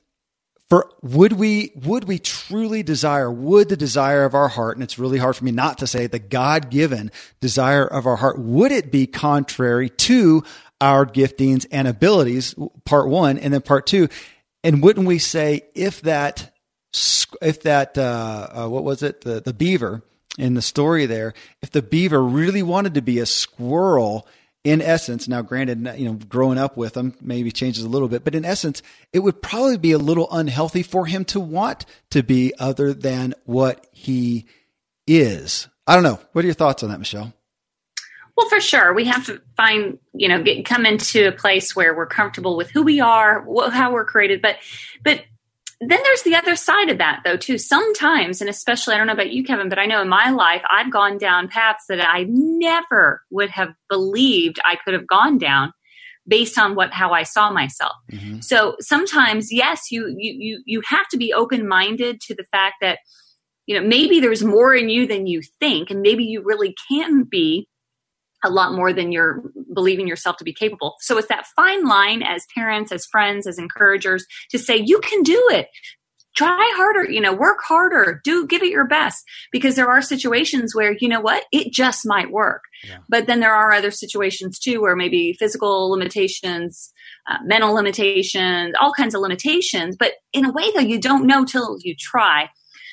for 0.69 0.91
would 1.01 1.33
we 1.33 1.71
would 1.75 2.05
we 2.05 2.19
truly 2.19 2.83
desire 2.83 3.31
would 3.31 3.69
the 3.69 3.77
desire 3.77 4.23
of 4.23 4.33
our 4.33 4.49
heart 4.49 4.77
and 4.77 4.83
it's 4.83 4.99
really 4.99 5.17
hard 5.17 5.35
for 5.35 5.45
me 5.45 5.51
not 5.51 5.77
to 5.77 5.87
say 5.87 6.07
the 6.07 6.19
god-given 6.19 7.11
desire 7.41 7.85
of 7.85 8.05
our 8.05 8.17
heart 8.17 8.39
would 8.39 8.71
it 8.71 8.91
be 8.91 9.07
contrary 9.07 9.89
to 9.89 10.43
our 10.81 11.05
giftings 11.05 11.65
and 11.71 11.87
abilities 11.87 12.55
part 12.85 13.09
1 13.09 13.37
and 13.37 13.53
then 13.53 13.61
part 13.61 13.87
2 13.87 14.07
and 14.63 14.83
wouldn't 14.83 15.07
we 15.07 15.19
say 15.19 15.63
if 15.75 16.01
that 16.01 16.53
if 17.41 17.61
that 17.63 17.97
uh, 17.97 18.47
uh, 18.51 18.67
what 18.67 18.83
was 18.83 19.03
it? 19.03 19.21
The 19.21 19.41
the 19.41 19.53
beaver 19.53 20.03
in 20.37 20.53
the 20.53 20.61
story 20.61 21.05
there 21.05 21.33
if 21.61 21.71
the 21.71 21.81
beaver 21.81 22.23
really 22.23 22.63
wanted 22.63 22.93
to 22.93 23.01
be 23.01 23.19
a 23.19 23.25
squirrel 23.25 24.27
in 24.63 24.81
essence, 24.81 25.27
now 25.27 25.41
granted, 25.41 25.79
you 25.97 26.05
know, 26.05 26.19
growing 26.27 26.57
up 26.57 26.75
with 26.75 26.97
him 26.97 27.15
maybe 27.21 27.51
changes 27.51 27.83
a 27.83 27.89
little 27.89 28.09
bit, 28.09 28.23
but 28.23 28.35
in 28.35 28.43
essence, 28.43 28.81
it 29.13 29.19
would 29.19 29.41
probably 29.41 29.77
be 29.77 29.93
a 29.93 29.97
little 29.97 30.27
unhealthy 30.31 30.83
for 30.83 31.05
him 31.05 31.23
to 31.25 31.39
want 31.39 31.85
to 32.11 32.23
be 32.23 32.53
other 32.59 32.93
than 32.93 33.33
what 33.45 33.87
he 33.91 34.45
is. 35.07 35.67
I 35.87 35.95
don't 35.95 36.03
know. 36.03 36.19
What 36.33 36.43
are 36.43 36.47
your 36.47 36.53
thoughts 36.53 36.83
on 36.83 36.89
that, 36.89 36.99
Michelle? 36.99 37.33
Well, 38.35 38.49
for 38.49 38.61
sure, 38.61 38.93
we 38.93 39.05
have 39.05 39.25
to 39.25 39.41
find, 39.57 39.99
you 40.13 40.29
know, 40.29 40.41
get, 40.41 40.65
come 40.65 40.85
into 40.85 41.27
a 41.27 41.31
place 41.31 41.75
where 41.75 41.95
we're 41.95 42.05
comfortable 42.05 42.55
with 42.55 42.69
who 42.71 42.83
we 42.83 43.01
are, 43.01 43.45
how 43.71 43.91
we're 43.91 44.05
created. 44.05 44.41
But, 44.41 44.57
but 45.03 45.23
then 45.81 45.99
there's 46.03 46.23
the 46.23 46.35
other 46.35 46.55
side 46.55 46.89
of 46.89 46.97
that 46.97 47.21
though 47.23 47.37
too 47.37 47.57
sometimes 47.57 48.41
and 48.41 48.49
especially 48.49 48.93
i 48.93 48.97
don't 48.97 49.07
know 49.07 49.13
about 49.13 49.31
you 49.31 49.43
kevin 49.43 49.69
but 49.69 49.79
i 49.79 49.85
know 49.85 50.01
in 50.01 50.09
my 50.09 50.29
life 50.29 50.61
i've 50.71 50.91
gone 50.91 51.17
down 51.17 51.47
paths 51.47 51.85
that 51.87 52.05
i 52.05 52.25
never 52.27 53.21
would 53.29 53.49
have 53.49 53.73
believed 53.89 54.59
i 54.65 54.75
could 54.83 54.93
have 54.93 55.07
gone 55.07 55.37
down 55.37 55.71
based 56.27 56.57
on 56.57 56.75
what 56.75 56.91
how 56.91 57.11
i 57.11 57.23
saw 57.23 57.49
myself 57.49 57.93
mm-hmm. 58.11 58.39
so 58.39 58.75
sometimes 58.79 59.51
yes 59.51 59.91
you 59.91 60.07
you 60.17 60.33
you 60.37 60.63
you 60.65 60.81
have 60.85 61.07
to 61.07 61.17
be 61.17 61.33
open 61.33 61.67
minded 61.67 62.19
to 62.19 62.35
the 62.35 62.45
fact 62.51 62.75
that 62.81 62.99
you 63.65 63.79
know 63.79 63.85
maybe 63.85 64.19
there's 64.19 64.43
more 64.43 64.73
in 64.73 64.89
you 64.89 65.07
than 65.07 65.27
you 65.27 65.41
think 65.59 65.89
and 65.89 66.01
maybe 66.01 66.23
you 66.23 66.41
really 66.43 66.75
can 66.91 67.23
be 67.23 67.67
a 68.43 68.49
lot 68.49 68.73
more 68.73 68.93
than 68.93 69.11
you're 69.11 69.43
believing 69.73 70.07
yourself 70.07 70.37
to 70.37 70.43
be 70.43 70.53
capable. 70.53 70.95
So 70.99 71.17
it's 71.17 71.27
that 71.27 71.47
fine 71.55 71.85
line 71.85 72.23
as 72.23 72.45
parents, 72.55 72.91
as 72.91 73.05
friends, 73.05 73.47
as 73.47 73.57
encouragers 73.57 74.25
to 74.51 74.59
say, 74.59 74.77
you 74.77 74.99
can 74.99 75.23
do 75.23 75.47
it. 75.51 75.67
Try 76.37 76.71
harder, 76.77 77.09
you 77.09 77.19
know, 77.19 77.33
work 77.33 77.57
harder, 77.67 78.21
do 78.23 78.47
give 78.47 78.63
it 78.63 78.69
your 78.69 78.87
best 78.87 79.25
because 79.51 79.75
there 79.75 79.89
are 79.89 80.01
situations 80.01 80.73
where, 80.73 80.95
you 80.99 81.09
know 81.09 81.19
what, 81.19 81.43
it 81.51 81.73
just 81.73 82.05
might 82.05 82.31
work. 82.31 82.61
Yeah. 82.87 82.99
But 83.09 83.27
then 83.27 83.41
there 83.41 83.53
are 83.53 83.73
other 83.73 83.91
situations 83.91 84.57
too 84.57 84.79
where 84.79 84.95
maybe 84.95 85.33
physical 85.33 85.89
limitations, 85.89 86.93
uh, 87.29 87.39
mental 87.43 87.73
limitations, 87.73 88.73
all 88.79 88.93
kinds 88.93 89.15
of 89.15 89.21
limitations. 89.21 89.97
But 89.99 90.13
in 90.31 90.45
a 90.45 90.51
way, 90.51 90.71
though, 90.71 90.81
you 90.81 90.99
don't 90.99 91.27
know 91.27 91.43
till 91.43 91.77
you 91.81 91.93
try. 91.99 92.49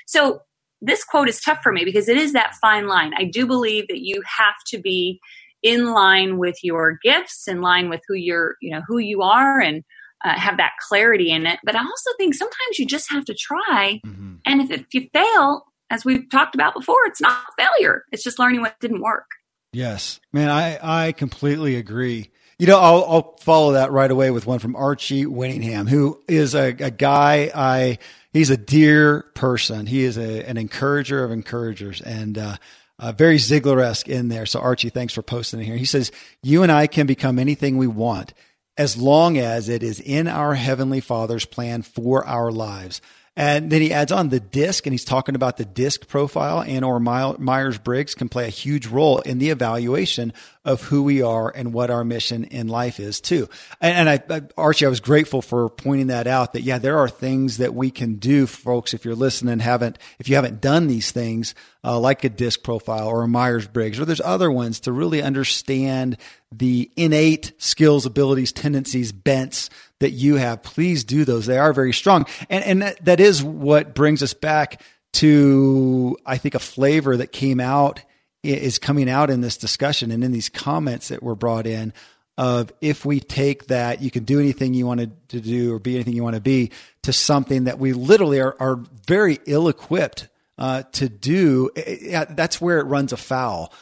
So 0.06 0.41
this 0.81 1.05
quote 1.05 1.29
is 1.29 1.41
tough 1.41 1.59
for 1.63 1.73
me 1.73 1.85
because 1.85 2.09
it 2.09 2.17
is 2.17 2.33
that 2.33 2.55
fine 2.61 2.87
line. 2.87 3.13
I 3.17 3.25
do 3.25 3.47
believe 3.47 3.89
that 3.89 4.01
you 4.01 4.23
have 4.39 4.55
to 4.69 4.79
be 4.79 5.21
in 5.63 5.93
line 5.93 6.39
with 6.39 6.56
your 6.63 6.99
gifts, 7.03 7.49
in 7.49 7.61
line 7.61 7.89
with 7.89 8.01
who 8.06 8.15
you're, 8.15 8.56
you 8.61 8.71
know, 8.71 8.83
who 8.87 8.99
you 8.99 9.23
are, 9.23 9.59
and 9.61 9.83
uh, 10.25 10.39
have 10.39 10.59
that 10.59 10.73
clarity 10.89 11.31
in 11.31 11.47
it. 11.47 11.59
But 11.65 11.77
I 11.77 11.81
also 11.81 12.11
think 12.19 12.35
sometimes 12.35 12.79
you 12.79 12.87
just 12.87 13.11
have 13.11 13.25
to 13.25 13.35
try, 13.35 14.01
mm-hmm. 14.05 14.37
and 14.45 14.61
if, 14.61 14.71
if 14.71 14.95
you 14.95 15.09
fail, 15.13 15.65
as 15.91 16.05
we've 16.05 16.29
talked 16.31 16.55
about 16.55 16.75
before, 16.75 17.05
it's 17.06 17.21
not 17.21 17.39
failure. 17.59 18.05
It's 18.13 18.23
just 18.23 18.39
learning 18.39 18.61
what 18.61 18.79
didn't 18.81 19.03
work. 19.03 19.27
Yes, 19.73 20.21
man, 20.33 20.51
I 20.51 20.79
I 21.06 21.13
completely 21.13 21.77
agree. 21.77 22.31
You 22.59 22.67
know, 22.67 22.79
I'll, 22.79 23.05
I'll 23.05 23.37
follow 23.41 23.73
that 23.73 23.93
right 23.93 24.11
away 24.11 24.31
with 24.31 24.47
one 24.47 24.59
from 24.59 24.77
Archie 24.77 25.27
Winningham, 25.27 25.87
who 25.89 26.23
is 26.27 26.55
a, 26.55 26.69
a 26.69 26.91
guy 26.91 27.51
I 27.55 27.99
he's 28.36 28.50
a 28.50 28.56
dear 28.56 29.22
person. 29.34 29.86
He 29.86 30.05
is 30.05 30.16
a, 30.16 30.48
an 30.48 30.56
encourager 30.56 31.24
of 31.24 31.32
encouragers 31.32 32.00
and 32.00 32.38
uh, 32.38 32.56
uh, 32.98 33.12
very 33.12 33.36
Ziglar 33.36 33.82
esque 33.82 34.08
in 34.08 34.28
there. 34.28 34.46
So, 34.46 34.60
Archie, 34.60 34.90
thanks 34.90 35.12
for 35.12 35.22
posting 35.22 35.60
it 35.60 35.64
here. 35.64 35.76
He 35.76 35.84
says, 35.84 36.12
You 36.43 36.62
and 36.62 36.72
I 36.72 36.86
can 36.86 37.06
become 37.06 37.38
anything 37.38 37.76
we 37.76 37.86
want 37.86 38.32
as 38.78 38.96
long 38.96 39.38
as 39.38 39.69
it 39.69 39.82
is 39.82 40.00
in 40.00 40.28
our 40.28 40.55
Heavenly 40.55 41.00
Father's 41.00 41.46
plan 41.46 41.82
for 41.82 42.26
our 42.26 42.52
lives. 42.52 43.00
And 43.38 43.70
then 43.70 43.82
he 43.82 43.93
adds 43.93 44.12
on 44.12 44.31
the 44.31 44.40
disc, 44.40 44.86
and 44.86 44.94
he's 44.94 45.05
talking 45.05 45.34
about 45.34 45.58
the 45.58 45.66
disc 45.66 46.08
profile 46.08 46.62
and 46.62 46.82
or 46.86 46.98
Myers 46.98 47.76
Briggs 47.76 48.14
can 48.14 48.31
play 48.31 48.46
a 48.46 48.50
huge 48.50 48.86
role 48.86 49.19
in 49.19 49.38
the 49.38 49.50
evaluation 49.50 50.32
of 50.67 50.82
who 50.82 51.05
we 51.05 51.23
are 51.23 51.51
and 51.55 51.73
what 51.73 51.91
our 51.91 52.05
mission 52.05 52.43
in 52.44 52.67
life 52.67 52.99
is 52.99 53.20
too. 53.20 53.49
And, 53.81 54.08
and 54.08 54.11
I, 54.11 54.37
I, 54.37 54.43
Archie, 54.58 54.85
I 54.85 54.89
was 54.89 54.99
grateful 54.99 55.41
for 55.41 55.70
pointing 55.70 56.08
that 56.08 56.27
out 56.27 56.55
that 56.55 56.63
yeah, 56.63 56.79
there 56.79 56.99
are 56.99 57.08
things 57.08 57.58
that 57.58 57.73
we 57.73 57.93
can 57.93 58.17
do, 58.17 58.49
folks. 58.49 58.93
If 58.93 59.05
you're 59.05 59.15
listening, 59.15 59.61
haven't, 59.61 59.96
if 60.19 60.29
you 60.29 60.35
haven't 60.35 60.61
done 60.61 60.89
these 60.89 61.13
things, 61.13 61.55
uh, 61.85 62.01
like 62.01 62.25
a 62.25 62.29
disc 62.29 62.65
profile 62.65 63.06
or 63.06 63.23
a 63.23 63.29
Myers 63.29 63.69
Briggs, 63.69 64.01
or 64.01 64.05
there's 64.05 64.20
other 64.20 64.51
ones 64.51 64.81
to 64.81 64.93
really 64.93 65.23
understand 65.23 66.17
the 66.51 66.91
innate 66.96 67.53
skills, 67.58 68.05
abilities, 68.05 68.51
tendencies, 68.51 69.13
bents 69.13 69.70
that 70.01 70.11
you 70.11 70.35
have, 70.35 70.65
please 70.65 71.05
do 71.05 71.25
those. 71.25 71.46
They 71.46 71.58
are 71.58 71.73
very 71.73 71.93
strong. 71.93 72.27
And, 72.51 72.65
and 72.65 72.82
that, 72.82 73.05
that 73.05 73.20
is 73.20 73.43
what 73.43 73.94
brings 73.94 74.20
us 74.20 74.35
back 74.35 74.82
to, 75.13 76.17
I 76.27 76.39
think, 76.39 76.56
a 76.56 76.58
flavor 76.58 77.17
that 77.17 77.31
came 77.31 77.61
out 77.61 78.01
is 78.48 78.79
coming 78.79 79.08
out 79.08 79.31
in 79.31 79.41
this 79.41 79.56
discussion 79.56 80.10
and 80.10 80.22
in 80.24 80.32
these 80.32 80.48
comments 80.48 81.08
that 81.08 81.22
were 81.22 81.34
brought 81.34 81.67
in 81.67 81.93
of 82.38 82.72
if 82.81 83.05
we 83.05 83.19
take 83.19 83.69
that 83.69 84.03
you 84.03 84.10
can 84.10 84.24
do 84.24 84.38
anything 84.38 84.74
you 84.74 84.86
wanted 84.86 85.29
to 85.29 85.41
do 85.41 85.72
or 85.72 85.79
be 85.79 85.94
anything 85.94 86.12
you 86.15 86.22
want 86.22 86.34
to 86.34 86.41
be 86.41 86.70
to 87.03 87.12
something 87.12 87.65
that 87.65 87.79
we 87.79 87.93
literally 87.93 88.41
are, 88.41 88.55
are 88.60 88.76
very 89.06 89.38
ill 89.46 89.69
equipped 89.69 90.29
uh, 90.58 90.82
to 90.93 91.08
do, 91.08 91.70
yeah, 91.76 92.24
that's 92.24 92.60
where 92.60 92.79
it 92.79 92.84
runs 92.84 93.12
afoul. 93.12 93.72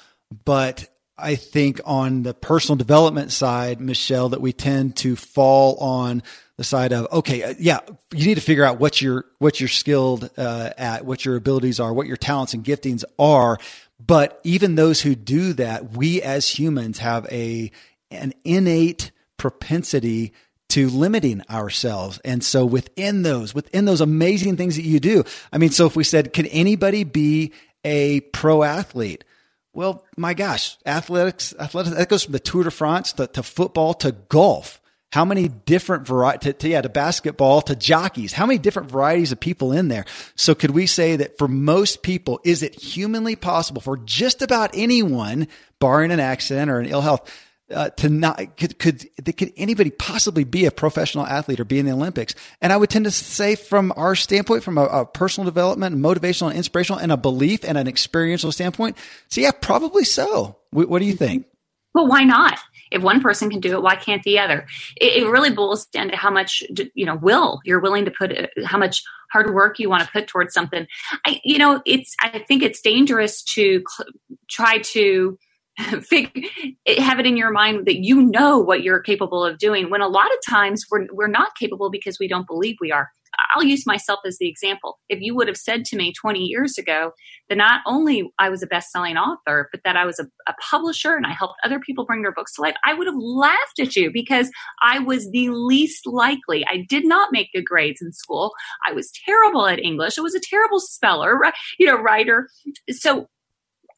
But 0.45 0.89
I 1.17 1.37
think 1.37 1.81
on 1.85 2.23
the 2.23 2.35
personal 2.35 2.77
development 2.77 3.31
side, 3.33 3.81
Michelle, 3.81 4.31
that 4.31 4.41
we 4.41 4.53
tend 4.53 4.97
to 4.97 5.15
fall 5.15 5.77
on 5.77 6.23
the 6.57 6.65
side 6.65 6.93
of 6.93 7.07
okay, 7.13 7.43
uh, 7.43 7.55
yeah, 7.59 7.81
you 8.13 8.27
need 8.27 8.37
to 8.37 8.41
figure 8.41 8.65
out 8.65 8.79
what 8.79 9.01
you're 9.01 9.25
what 9.39 9.61
you're 9.61 9.69
skilled 9.69 10.31
uh, 10.37 10.71
at, 10.79 11.05
what 11.05 11.25
your 11.25 11.37
abilities 11.37 11.81
are, 11.81 11.93
what 11.93 12.07
your 12.07 12.17
talents 12.17 12.55
and 12.55 12.65
giftings 12.65 13.05
are. 13.19 13.59
But 13.99 14.41
even 14.45 14.75
those 14.75 15.01
who 15.01 15.15
do 15.15 15.53
that, 15.55 15.97
we 15.97 16.21
as 16.23 16.49
humans 16.49 16.99
have 16.99 17.27
a 17.31 17.71
an 18.11 18.33
innate 18.45 19.11
propensity 19.37 20.33
to 20.71 20.89
limiting 20.89 21.43
ourselves. 21.51 22.19
And 22.25 22.43
so 22.43 22.65
within 22.65 23.23
those, 23.23 23.55
within 23.55 23.85
those 23.85 24.01
amazing 24.01 24.57
things 24.57 24.77
that 24.77 24.83
you 24.83 25.01
do, 25.01 25.25
I 25.53 25.59
mean, 25.59 25.71
so 25.71 25.87
if 25.87 25.97
we 25.97 26.05
said, 26.05 26.33
can 26.33 26.47
anybody 26.47 27.05
be 27.05 27.53
a 27.85 28.21
pro 28.21 28.63
athlete? 28.63 29.25
Well, 29.73 30.05
my 30.17 30.35
gosh, 30.35 30.77
athletics, 30.87 31.55
athletics, 31.59 31.97
that 31.97 32.09
goes 32.09 32.25
from 32.25 32.33
the 32.33 32.39
Tour 32.39 32.65
de 32.65 32.71
France 32.71 33.13
to, 33.15 33.27
to 33.29 33.43
football 33.43 33.95
to 33.95 34.13
golf. 34.13 34.81
How 35.15 35.25
many 35.25 35.47
different 35.47 36.09
variety, 36.09 36.51
to, 36.51 36.53
to, 36.55 36.69
yeah, 36.71 36.81
to 36.81 36.89
basketball, 36.89 37.63
to 37.63 37.77
jockeys, 37.77 38.33
how 38.33 38.47
many 38.47 38.59
different 38.59 38.91
varieties 38.91 39.31
of 39.31 39.39
people 39.39 39.71
in 39.71 39.87
there? 39.87 40.07
So 40.35 40.57
could 40.57 40.73
we 40.73 40.89
say 40.89 41.15
that 41.15 41.39
for 41.39 41.47
most 41.47 42.03
people, 42.03 42.41
is 42.43 42.65
it 42.65 42.75
humanly 42.75 43.37
possible 43.37 43.81
for 43.81 43.97
just 43.97 44.43
about 44.43 44.73
anyone, 44.75 45.47
barring 45.79 46.11
an 46.11 46.19
accident 46.19 46.69
or 46.69 46.81
an 46.81 46.87
ill 46.87 47.01
health, 47.01 47.33
uh, 47.71 47.91
to 47.91 48.09
not 48.09 48.57
could 48.57 48.77
could 48.81 49.09
could 49.37 49.53
anybody 49.57 49.91
possibly 49.91 50.43
be 50.43 50.67
a 50.67 50.73
professional 50.73 51.25
athlete 51.25 51.61
or 51.61 51.65
be 51.65 51.79
in 51.79 51.87
the 51.87 51.93
Olympics? 51.93 52.35
And 52.61 52.73
I 52.73 52.77
would 52.77 52.91
tend 52.91 53.05
to 53.05 53.13
say, 53.13 53.55
from 53.55 53.93
our 53.97 54.17
standpoint, 54.17 54.65
from 54.65 54.79
a, 54.79 54.85
a 54.87 55.07
personal 55.07 55.45
development, 55.45 55.97
motivational, 55.97 56.49
and 56.49 56.57
inspirational, 56.57 56.99
and 56.99 57.13
a 57.13 57.17
belief 57.17 57.63
and 57.63 57.79
an 57.79 57.87
experiential 57.87 58.51
standpoint, 58.51 58.97
so 59.29 59.41
yeah, 59.41 59.53
probably 59.53 60.03
so. 60.03 60.59
what, 60.73 60.89
what 60.89 60.99
do 60.99 61.05
you 61.05 61.15
think? 61.15 61.47
Well, 61.95 62.09
why 62.09 62.25
not? 62.25 62.59
If 62.95 63.03
one 63.03 63.21
person 63.21 63.51
can 63.51 63.61
do 63.61 63.73
it, 63.73 63.83
why 63.83 63.97
can't 63.97 64.23
the 64.23 64.39
other? 64.39 64.67
It, 64.97 65.23
it 65.23 65.29
really 65.29 65.51
boils 65.51 65.87
down 65.87 66.09
to 66.09 66.17
how 66.17 66.31
much 66.31 66.63
you 66.95 67.05
know 67.05 67.17
will 67.17 67.61
you're 67.65 67.81
willing 67.81 68.05
to 68.05 68.11
put, 68.11 68.33
uh, 68.33 68.47
how 68.65 68.79
much 68.79 69.03
hard 69.33 69.53
work 69.53 69.79
you 69.79 69.91
want 69.91 70.03
to 70.05 70.11
put 70.11 70.29
towards 70.29 70.55
something. 70.55 70.87
I, 71.27 71.41
you 71.45 71.59
know, 71.59 71.83
it's 71.85 72.15
I 72.21 72.39
think 72.47 72.63
it's 72.63 72.81
dangerous 72.81 73.43
to 73.55 73.83
cl- 73.87 74.11
try 74.49 74.79
to 74.79 75.39
have 75.77 77.19
it 77.19 77.27
in 77.27 77.37
your 77.37 77.51
mind 77.51 77.87
that 77.87 77.97
you 77.97 78.23
know 78.23 78.59
what 78.59 78.85
you're 78.85 79.01
capable 79.01 79.45
of 79.45 79.59
doing 79.59 79.91
when 79.91 80.01
a 80.01 80.09
lot 80.09 80.27
of 80.27 80.39
times 80.49 80.87
we're, 80.89 81.09
we're 81.13 81.27
not 81.27 81.57
capable 81.59 81.91
because 81.91 82.19
we 82.21 82.29
don't 82.29 82.47
believe 82.47 82.77
we 82.81 82.93
are 82.93 83.11
i'll 83.55 83.65
use 83.65 83.87
myself 83.87 84.21
as 84.27 84.39
the 84.39 84.49
example. 84.49 84.99
If 85.09 85.21
you 85.21 85.35
would 85.35 85.49
have 85.49 85.57
said 85.57 85.85
to 85.87 85.97
me 85.97 86.13
20 86.13 86.41
years 86.41 86.79
ago 86.79 87.13
that 87.49 87.57
not 87.57 87.81
only 87.87 88.33
i 88.39 88.49
was 88.49 88.63
a 88.63 88.67
best-selling 88.67 89.17
author 89.17 89.69
but 89.73 89.81
that 89.85 89.97
i 89.97 90.05
was 90.05 90.19
a, 90.19 90.27
a 90.49 90.55
publisher 90.71 91.15
and 91.15 91.27
i 91.27 91.33
helped 91.33 91.55
other 91.65 91.79
people 91.79 92.05
bring 92.05 92.23
their 92.23 92.33
books 92.33 92.55
to 92.55 92.63
life 92.63 92.75
i 92.85 92.95
would 92.95 93.07
have 93.07 93.17
laughed 93.17 93.79
at 93.81 93.97
you 93.97 94.11
because 94.13 94.51
i 94.83 94.99
was 94.99 95.31
the 95.31 95.49
least 95.51 96.07
likely. 96.07 96.65
I 96.67 96.85
did 96.89 97.05
not 97.05 97.33
make 97.33 97.53
good 97.53 97.65
grades 97.65 98.03
in 98.03 98.13
school. 98.13 98.53
I 98.87 98.93
was 98.93 99.13
terrible 99.25 99.67
at 99.67 99.79
english. 99.79 100.19
I 100.19 100.23
was 100.23 100.35
a 100.35 100.41
terrible 100.41 100.81
speller 100.81 101.41
you 101.79 101.87
know 101.87 102.01
writer. 102.01 102.49
So 102.91 103.29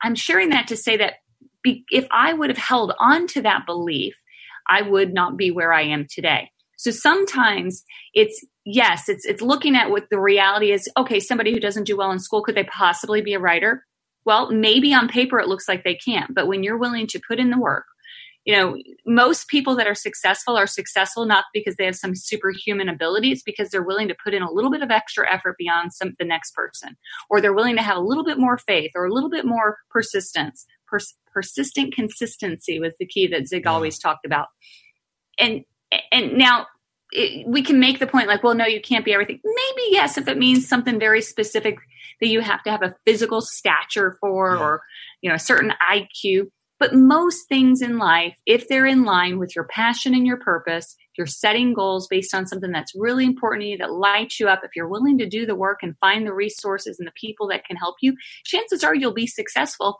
i'm 0.02 0.14
sharing 0.14 0.50
that 0.50 0.68
to 0.68 0.76
say 0.76 0.96
that 0.96 1.14
if 1.90 2.06
I 2.10 2.32
would 2.32 2.50
have 2.50 2.58
held 2.58 2.92
on 2.98 3.26
to 3.28 3.42
that 3.42 3.66
belief, 3.66 4.14
I 4.68 4.82
would 4.82 5.12
not 5.12 5.36
be 5.36 5.50
where 5.50 5.72
I 5.72 5.82
am 5.82 6.06
today. 6.08 6.50
So 6.76 6.90
sometimes 6.90 7.84
it's 8.14 8.44
yes, 8.64 9.08
it's 9.08 9.24
it's 9.24 9.42
looking 9.42 9.76
at 9.76 9.90
what 9.90 10.08
the 10.10 10.20
reality 10.20 10.72
is. 10.72 10.88
Okay, 10.96 11.20
somebody 11.20 11.52
who 11.52 11.60
doesn't 11.60 11.84
do 11.84 11.96
well 11.96 12.12
in 12.12 12.18
school 12.18 12.42
could 12.42 12.54
they 12.54 12.64
possibly 12.64 13.22
be 13.22 13.34
a 13.34 13.40
writer? 13.40 13.84
Well, 14.24 14.50
maybe 14.50 14.92
on 14.92 15.08
paper 15.08 15.38
it 15.38 15.48
looks 15.48 15.68
like 15.68 15.84
they 15.84 15.94
can't, 15.94 16.34
but 16.34 16.46
when 16.46 16.62
you're 16.62 16.78
willing 16.78 17.06
to 17.08 17.20
put 17.28 17.38
in 17.38 17.50
the 17.50 17.58
work, 17.58 17.84
you 18.46 18.54
know, 18.54 18.76
most 19.04 19.48
people 19.48 19.74
that 19.76 19.88
are 19.88 19.94
successful 19.94 20.56
are 20.56 20.68
successful 20.68 21.26
not 21.26 21.46
because 21.52 21.74
they 21.76 21.84
have 21.84 21.96
some 21.96 22.14
superhuman 22.14 22.88
ability. 22.88 23.32
It's 23.32 23.42
because 23.42 23.70
they're 23.70 23.82
willing 23.82 24.06
to 24.06 24.16
put 24.22 24.34
in 24.34 24.42
a 24.42 24.50
little 24.50 24.70
bit 24.70 24.82
of 24.82 24.90
extra 24.90 25.32
effort 25.32 25.56
beyond 25.58 25.92
some 25.92 26.14
the 26.18 26.24
next 26.24 26.54
person, 26.54 26.96
or 27.28 27.40
they're 27.40 27.52
willing 27.52 27.76
to 27.76 27.82
have 27.82 27.96
a 27.96 28.00
little 28.00 28.24
bit 28.24 28.38
more 28.38 28.56
faith 28.56 28.92
or 28.94 29.04
a 29.04 29.12
little 29.12 29.30
bit 29.30 29.44
more 29.44 29.78
persistence. 29.90 30.64
Pers- 30.86 31.16
persistent 31.32 31.92
consistency 31.92 32.78
was 32.78 32.94
the 33.00 33.06
key 33.06 33.26
that 33.26 33.48
Zig 33.48 33.66
always 33.66 33.98
talked 33.98 34.24
about. 34.24 34.46
And 35.40 35.64
and 36.10 36.36
now 36.36 36.66
it, 37.12 37.46
we 37.46 37.62
can 37.62 37.80
make 37.80 37.98
the 37.98 38.06
point 38.06 38.28
like, 38.28 38.42
well, 38.42 38.54
no, 38.54 38.66
you 38.66 38.80
can't 38.80 39.04
be 39.04 39.12
everything. 39.12 39.40
Maybe 39.44 39.88
yes, 39.90 40.18
if 40.18 40.28
it 40.28 40.38
means 40.38 40.68
something 40.68 40.98
very 40.98 41.22
specific 41.22 41.78
that 42.20 42.28
you 42.28 42.40
have 42.40 42.62
to 42.64 42.70
have 42.70 42.82
a 42.82 42.94
physical 43.04 43.40
stature 43.40 44.16
for, 44.20 44.54
yeah. 44.54 44.62
or 44.62 44.82
you 45.22 45.30
know, 45.30 45.36
a 45.36 45.40
certain 45.40 45.72
IQ. 45.90 46.48
But 46.78 46.94
most 46.94 47.48
things 47.48 47.80
in 47.80 47.96
life, 47.96 48.36
if 48.44 48.68
they're 48.68 48.84
in 48.84 49.04
line 49.04 49.38
with 49.38 49.56
your 49.56 49.64
passion 49.64 50.14
and 50.14 50.26
your 50.26 50.36
purpose, 50.36 50.94
you're 51.16 51.26
setting 51.26 51.72
goals 51.72 52.06
based 52.06 52.34
on 52.34 52.46
something 52.46 52.70
that's 52.70 52.92
really 52.94 53.24
important 53.24 53.62
to 53.62 53.68
you 53.68 53.78
that 53.78 53.92
lights 53.92 54.38
you 54.38 54.48
up. 54.48 54.60
If 54.62 54.72
you're 54.76 54.88
willing 54.88 55.16
to 55.18 55.28
do 55.28 55.46
the 55.46 55.54
work 55.54 55.78
and 55.82 55.96
find 56.00 56.26
the 56.26 56.34
resources 56.34 56.98
and 56.98 57.08
the 57.08 57.12
people 57.18 57.48
that 57.48 57.64
can 57.64 57.76
help 57.76 57.96
you, 58.02 58.14
chances 58.44 58.84
are 58.84 58.94
you'll 58.94 59.14
be 59.14 59.26
successful. 59.26 59.96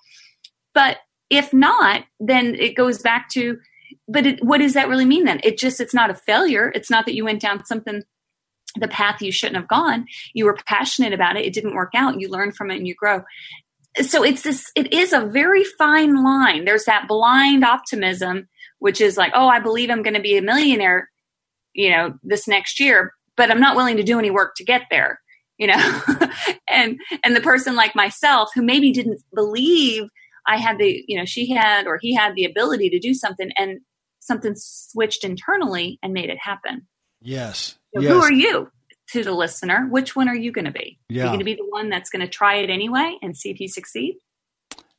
But 0.74 0.98
if 1.30 1.54
not, 1.54 2.04
then 2.20 2.54
it 2.54 2.76
goes 2.76 2.98
back 2.98 3.30
to, 3.30 3.58
but 4.08 4.26
it, 4.26 4.44
what 4.44 4.58
does 4.58 4.74
that 4.74 4.88
really 4.88 5.04
mean 5.04 5.24
then? 5.24 5.40
It 5.42 5.58
just, 5.58 5.80
it's 5.80 5.94
not 5.94 6.10
a 6.10 6.14
failure. 6.14 6.70
It's 6.74 6.90
not 6.90 7.06
that 7.06 7.14
you 7.14 7.24
went 7.24 7.40
down 7.40 7.64
something 7.64 8.02
the 8.78 8.88
path 8.88 9.22
you 9.22 9.32
shouldn't 9.32 9.56
have 9.56 9.68
gone. 9.68 10.06
You 10.34 10.44
were 10.44 10.58
passionate 10.66 11.14
about 11.14 11.36
it. 11.36 11.46
It 11.46 11.54
didn't 11.54 11.74
work 11.74 11.92
out. 11.94 12.20
You 12.20 12.28
learn 12.28 12.52
from 12.52 12.70
it 12.70 12.76
and 12.76 12.86
you 12.86 12.94
grow 12.94 13.22
so 14.02 14.22
it's 14.22 14.42
this 14.42 14.70
it 14.74 14.92
is 14.92 15.12
a 15.12 15.24
very 15.24 15.64
fine 15.64 16.22
line 16.22 16.64
there's 16.64 16.84
that 16.84 17.08
blind 17.08 17.64
optimism 17.64 18.48
which 18.78 19.00
is 19.00 19.16
like 19.16 19.32
oh 19.34 19.48
i 19.48 19.58
believe 19.58 19.90
i'm 19.90 20.02
going 20.02 20.14
to 20.14 20.20
be 20.20 20.36
a 20.36 20.42
millionaire 20.42 21.10
you 21.72 21.90
know 21.90 22.14
this 22.22 22.46
next 22.46 22.78
year 22.78 23.12
but 23.36 23.50
i'm 23.50 23.60
not 23.60 23.76
willing 23.76 23.96
to 23.96 24.02
do 24.02 24.18
any 24.18 24.30
work 24.30 24.54
to 24.56 24.64
get 24.64 24.82
there 24.90 25.20
you 25.58 25.66
know 25.66 26.02
and 26.68 26.98
and 27.24 27.34
the 27.34 27.40
person 27.40 27.74
like 27.74 27.94
myself 27.94 28.50
who 28.54 28.62
maybe 28.62 28.92
didn't 28.92 29.20
believe 29.34 30.04
i 30.46 30.56
had 30.56 30.78
the 30.78 31.02
you 31.08 31.16
know 31.16 31.24
she 31.24 31.50
had 31.50 31.86
or 31.86 31.98
he 32.00 32.14
had 32.14 32.34
the 32.34 32.44
ability 32.44 32.90
to 32.90 32.98
do 32.98 33.14
something 33.14 33.50
and 33.56 33.80
something 34.26 34.54
switched 34.56 35.24
internally 35.24 35.98
and 36.02 36.12
made 36.12 36.30
it 36.30 36.38
happen 36.38 36.86
yes, 37.22 37.78
so 37.94 38.00
yes. 38.00 38.12
who 38.12 38.20
are 38.20 38.32
you 38.32 38.70
to 39.12 39.22
the 39.22 39.32
listener, 39.32 39.86
which 39.90 40.16
one 40.16 40.28
are 40.28 40.34
you 40.34 40.52
going 40.52 40.64
to 40.64 40.72
be? 40.72 40.98
Yeah. 41.08 41.22
Are 41.22 41.26
you 41.26 41.30
going 41.30 41.38
to 41.40 41.44
be 41.44 41.54
the 41.54 41.66
one 41.68 41.88
that's 41.88 42.10
going 42.10 42.22
to 42.22 42.28
try 42.28 42.56
it 42.56 42.70
anyway 42.70 43.16
and 43.22 43.36
see 43.36 43.50
if 43.50 43.60
you 43.60 43.68
succeed? 43.68 44.16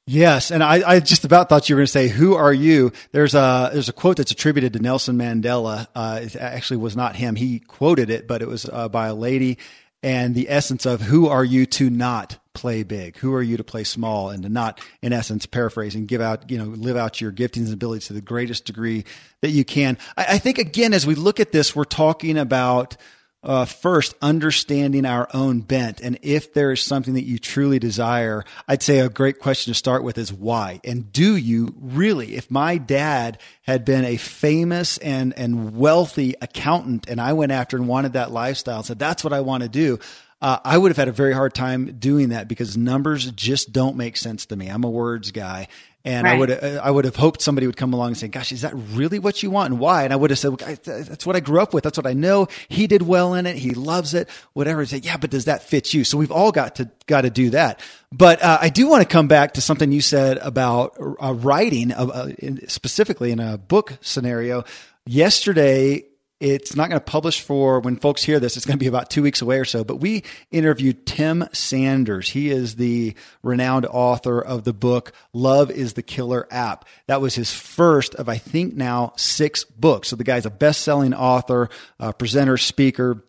Yes, 0.10 0.52
and 0.52 0.64
I, 0.64 0.90
I, 0.90 1.00
just 1.02 1.26
about 1.26 1.50
thought 1.50 1.68
you 1.68 1.76
were 1.76 1.82
going 1.82 1.88
to 1.88 1.92
say, 1.92 2.08
"Who 2.08 2.36
are 2.36 2.54
you?" 2.54 2.94
There's 3.12 3.36
a 3.36 3.70
there's 3.74 3.90
a 3.90 3.94
quote 3.94 4.16
that's 4.16 4.32
attributed 4.32 4.72
to 4.74 4.80
Nelson 4.80 5.18
Mandela. 5.18 5.88
Uh, 5.94 6.22
it 6.24 6.38
actually 6.38 6.78
was 6.78 6.96
not 6.96 7.18
him; 7.18 7.36
he 7.36 7.60
quoted 7.60 8.10
it, 8.10 8.26
but 8.26 8.42
it 8.42 8.48
was 8.48 8.70
uh, 8.72 8.88
by 8.88 9.08
a 9.08 9.14
lady. 9.14 9.58
And 10.04 10.36
the 10.36 10.50
essence 10.50 10.86
of 10.86 11.02
"Who 11.02 11.28
are 11.28 11.44
you 11.44 11.66
to 11.68 11.90
not 11.90 12.38
play 12.54 12.84
big? 12.84 13.18
Who 13.18 13.34
are 13.34 13.42
you 13.42 13.58
to 13.58 13.64
play 13.64 13.84
small?" 13.84 14.30
and 14.30 14.44
to 14.44 14.50
not, 14.50 14.80
in 15.02 15.12
essence, 15.14 15.46
paraphrasing, 15.46 16.06
give 16.06 16.22
out 16.22 16.50
you 16.52 16.58
know 16.58 16.66
live 16.66 16.98
out 16.98 17.20
your 17.20 17.32
giftings 17.32 17.66
and 17.66 17.74
abilities 17.74 18.08
to 18.08 18.14
the 18.14 18.22
greatest 18.22 18.66
degree 18.66 19.06
that 19.42 19.50
you 19.50 19.66
can. 19.66 19.98
I, 20.16 20.26
I 20.36 20.38
think 20.38 20.58
again, 20.60 20.94
as 20.94 21.08
we 21.08 21.16
look 21.16 21.40
at 21.40 21.52
this, 21.52 21.76
we're 21.76 21.84
talking 21.84 22.38
about 22.38 22.96
uh, 23.44 23.66
first 23.66 24.16
understanding 24.22 25.06
our 25.06 25.28
own 25.34 25.62
bent. 25.62 26.02
And 26.02 26.18
if 26.22 26.54
there 26.54 26.72
is 26.72 26.82
something 26.82 27.14
that 27.14 27.24
you 27.24 27.38
truly 27.38 27.80
desire, 27.80 28.44
I'd 28.68 28.84
say 28.84 29.00
a 29.00 29.10
great 29.10 29.40
question 29.40 29.72
to 29.72 29.78
start 29.78 30.04
with 30.04 30.18
is 30.18 30.34
why? 30.34 30.82
And 30.84 31.12
do 31.12 31.36
you 31.36 31.74
really? 31.80 32.36
If 32.36 32.50
my 32.50 32.78
dad 32.78 33.40
had 33.62 33.86
been 33.86 34.06
a 34.06 34.18
famous 34.18 34.98
and, 34.98 35.38
and 35.38 35.78
wealthy 35.78 36.36
accountant 36.42 37.08
and 37.08 37.22
I 37.22 37.34
went 37.34 37.52
after 37.52 37.78
and 37.78 37.88
wanted 37.88 38.14
that 38.14 38.32
lifestyle, 38.32 38.78
and 38.78 38.86
said, 38.86 39.00
that's 39.00 39.24
what 39.24 39.34
I 39.34 39.42
want 39.42 39.64
to 39.64 39.70
do. 39.70 40.00
Uh, 40.40 40.60
I 40.64 40.78
would 40.78 40.92
have 40.92 40.98
had 40.98 41.08
a 41.08 41.14
very 41.14 41.34
hard 41.34 41.56
time 41.56 41.98
doing 41.98 42.30
that 42.30 42.48
because 42.48 42.78
numbers 42.78 43.32
just 43.32 43.72
don't 43.72 43.98
make 43.98 44.18
sense 44.18 44.46
to 44.48 44.56
me. 44.56 44.68
I'm 44.68 44.84
a 44.84 44.90
words 44.90 45.32
guy, 45.32 45.68
and 46.08 46.24
right. 46.24 46.36
I 46.36 46.40
would 46.40 46.52
I 46.52 46.90
would 46.90 47.04
have 47.04 47.18
hoped 47.18 47.42
somebody 47.42 47.68
would 47.68 47.76
come 47.76 47.92
along 47.92 48.08
and 48.08 48.18
say, 48.18 48.30
"Gosh, 48.30 48.54
is 48.54 48.62
that 48.62 48.72
really 48.74 49.20
what 49.20 49.44
you 49.44 49.52
want 49.52 49.72
and 49.72 49.80
why?" 49.80 50.06
And 50.06 50.14
I 50.14 50.16
would 50.16 50.30
have 50.30 50.40
said, 50.40 50.58
"That's 50.58 51.26
what 51.26 51.36
I 51.36 51.42
grew 51.42 51.60
up 51.60 51.74
with. 51.74 51.84
That's 51.84 51.98
what 51.98 52.08
I 52.08 52.14
know. 52.14 52.48
He 52.70 52.88
did 52.88 53.02
well 53.02 53.34
in 53.34 53.46
it. 53.46 53.58
He 53.58 53.72
loves 53.72 54.14
it. 54.14 54.30
Whatever." 54.54 54.86
Say, 54.86 55.02
"Yeah, 55.04 55.18
but 55.18 55.32
does 55.32 55.46
that 55.46 55.64
fit 55.64 55.94
you?" 55.94 56.06
So 56.06 56.18
we've 56.18 56.32
all 56.32 56.54
got 56.54 56.76
to 56.76 56.90
got 57.08 57.22
to 57.22 57.30
do 57.30 57.50
that. 57.50 57.82
But 58.14 58.42
uh, 58.42 58.58
I 58.62 58.70
do 58.70 58.88
want 58.88 59.02
to 59.02 59.08
come 59.08 59.28
back 59.28 59.56
to 59.56 59.62
something 59.62 59.92
you 59.92 60.00
said 60.00 60.38
about 60.38 60.96
uh, 60.98 61.34
writing, 61.34 61.92
uh, 61.92 62.30
specifically 62.68 63.32
in 63.32 63.42
a 63.42 63.58
book 63.58 63.98
scenario. 64.00 64.64
Yesterday, 65.06 66.06
it's 66.40 66.76
not 66.76 66.90
going 66.90 67.00
to 67.00 67.06
publish 67.06 67.42
for 67.42 67.80
when 67.80 67.96
folks 67.96 68.24
hear 68.24 68.40
this. 68.40 68.58
It's 68.58 68.66
going 68.66 68.78
to 68.78 68.84
be 68.84 68.88
about 68.88 69.10
two 69.10 69.24
weeks 69.24 69.42
away 69.42 69.60
or 69.60 69.66
so. 69.66 69.84
But 69.84 69.98
we 69.98 70.24
interviewed 70.52 71.06
Tim 71.06 71.48
Sanders. 71.52 72.30
He 72.30 72.50
is 72.52 72.76
the 72.76 73.16
renowned 73.42 73.88
author 73.88 74.40
of 74.40 74.64
the 74.64 74.74
book 74.74 75.14
Love 75.34 75.72
is 75.72 75.94
the 75.94 76.04
Killer 76.04 76.48
App. 76.52 76.86
That 77.08 77.22
was 77.22 77.34
his 77.36 77.52
first 77.52 78.16
of, 78.16 78.30
I 78.30 78.38
think, 78.38 78.76
now 78.76 79.14
six 79.16 79.64
books. 79.64 80.10
So 80.10 80.16
the 80.16 80.24
guy's 80.24 80.46
a 80.46 80.52
best 80.52 80.82
selling 80.82 81.14
author, 81.14 81.70
uh, 82.00 82.12
presenter, 82.12 82.58
speaker 82.58 83.24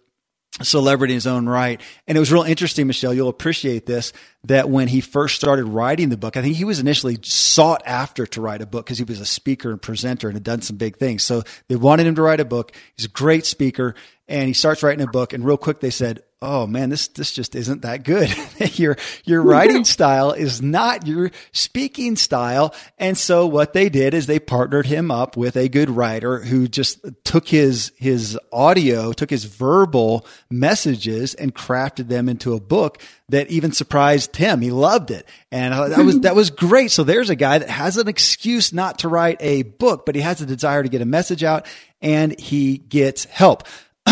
celebrity 0.62 1.14
in 1.14 1.16
his 1.16 1.26
own 1.26 1.48
right. 1.48 1.80
And 2.06 2.16
it 2.16 2.20
was 2.20 2.32
real 2.32 2.42
interesting, 2.42 2.86
Michelle. 2.86 3.14
You'll 3.14 3.28
appreciate 3.28 3.86
this 3.86 4.12
that 4.44 4.70
when 4.70 4.88
he 4.88 5.00
first 5.00 5.34
started 5.34 5.64
writing 5.64 6.08
the 6.08 6.16
book, 6.16 6.36
I 6.36 6.42
think 6.42 6.56
he 6.56 6.64
was 6.64 6.78
initially 6.78 7.18
sought 7.22 7.82
after 7.84 8.26
to 8.26 8.40
write 8.40 8.62
a 8.62 8.66
book 8.66 8.86
because 8.86 8.98
he 8.98 9.04
was 9.04 9.20
a 9.20 9.26
speaker 9.26 9.70
and 9.70 9.82
presenter 9.82 10.28
and 10.28 10.36
had 10.36 10.44
done 10.44 10.62
some 10.62 10.76
big 10.76 10.96
things. 10.96 11.22
So 11.22 11.42
they 11.68 11.76
wanted 11.76 12.06
him 12.06 12.14
to 12.14 12.22
write 12.22 12.40
a 12.40 12.44
book. 12.44 12.72
He's 12.96 13.06
a 13.06 13.10
great 13.10 13.46
speaker 13.46 13.94
and 14.28 14.46
he 14.46 14.54
starts 14.54 14.82
writing 14.82 15.04
a 15.04 15.10
book 15.10 15.32
and 15.32 15.44
real 15.44 15.56
quick 15.56 15.80
they 15.80 15.90
said, 15.90 16.22
oh 16.40 16.66
man, 16.66 16.88
this 16.88 17.08
this 17.08 17.32
just 17.32 17.54
isn't 17.54 17.82
that 17.82 18.04
good. 18.04 18.32
your 18.78 18.96
your 19.24 19.42
writing 19.44 19.84
style 19.84 20.32
is 20.32 20.62
not 20.62 21.06
your 21.06 21.30
speaking 21.52 22.16
style. 22.16 22.74
And 22.98 23.16
so 23.18 23.46
what 23.46 23.72
they 23.72 23.88
did 23.88 24.14
is 24.14 24.26
they 24.26 24.38
partnered 24.38 24.86
him 24.86 25.10
up 25.10 25.36
with 25.36 25.56
a 25.56 25.68
good 25.68 25.90
writer 25.90 26.38
who 26.40 26.68
just 26.68 27.04
took 27.24 27.48
his 27.48 27.92
his 27.96 28.38
audio, 28.52 29.12
took 29.12 29.30
his 29.30 29.44
verbal 29.44 30.26
messages 30.50 31.34
and 31.34 31.54
crafted 31.54 32.08
them 32.08 32.28
into 32.28 32.54
a 32.54 32.60
book 32.60 33.00
that 33.30 33.50
even 33.50 33.72
surprised 33.72 34.36
him. 34.36 34.60
He 34.60 34.70
loved 34.70 35.10
it. 35.10 35.26
And 35.50 35.74
uh, 35.74 35.88
that 35.88 36.04
was 36.04 36.20
that 36.20 36.36
was 36.36 36.50
great. 36.50 36.90
So 36.90 37.02
there's 37.02 37.30
a 37.30 37.36
guy 37.36 37.58
that 37.58 37.70
has 37.70 37.96
an 37.96 38.08
excuse 38.08 38.72
not 38.72 39.00
to 39.00 39.08
write 39.08 39.38
a 39.40 39.62
book, 39.62 40.06
but 40.06 40.14
he 40.14 40.20
has 40.20 40.40
a 40.40 40.46
desire 40.46 40.82
to 40.82 40.88
get 40.88 41.02
a 41.02 41.06
message 41.06 41.42
out 41.42 41.66
and 42.00 42.38
he 42.38 42.78
gets 42.78 43.24
help. 43.24 43.64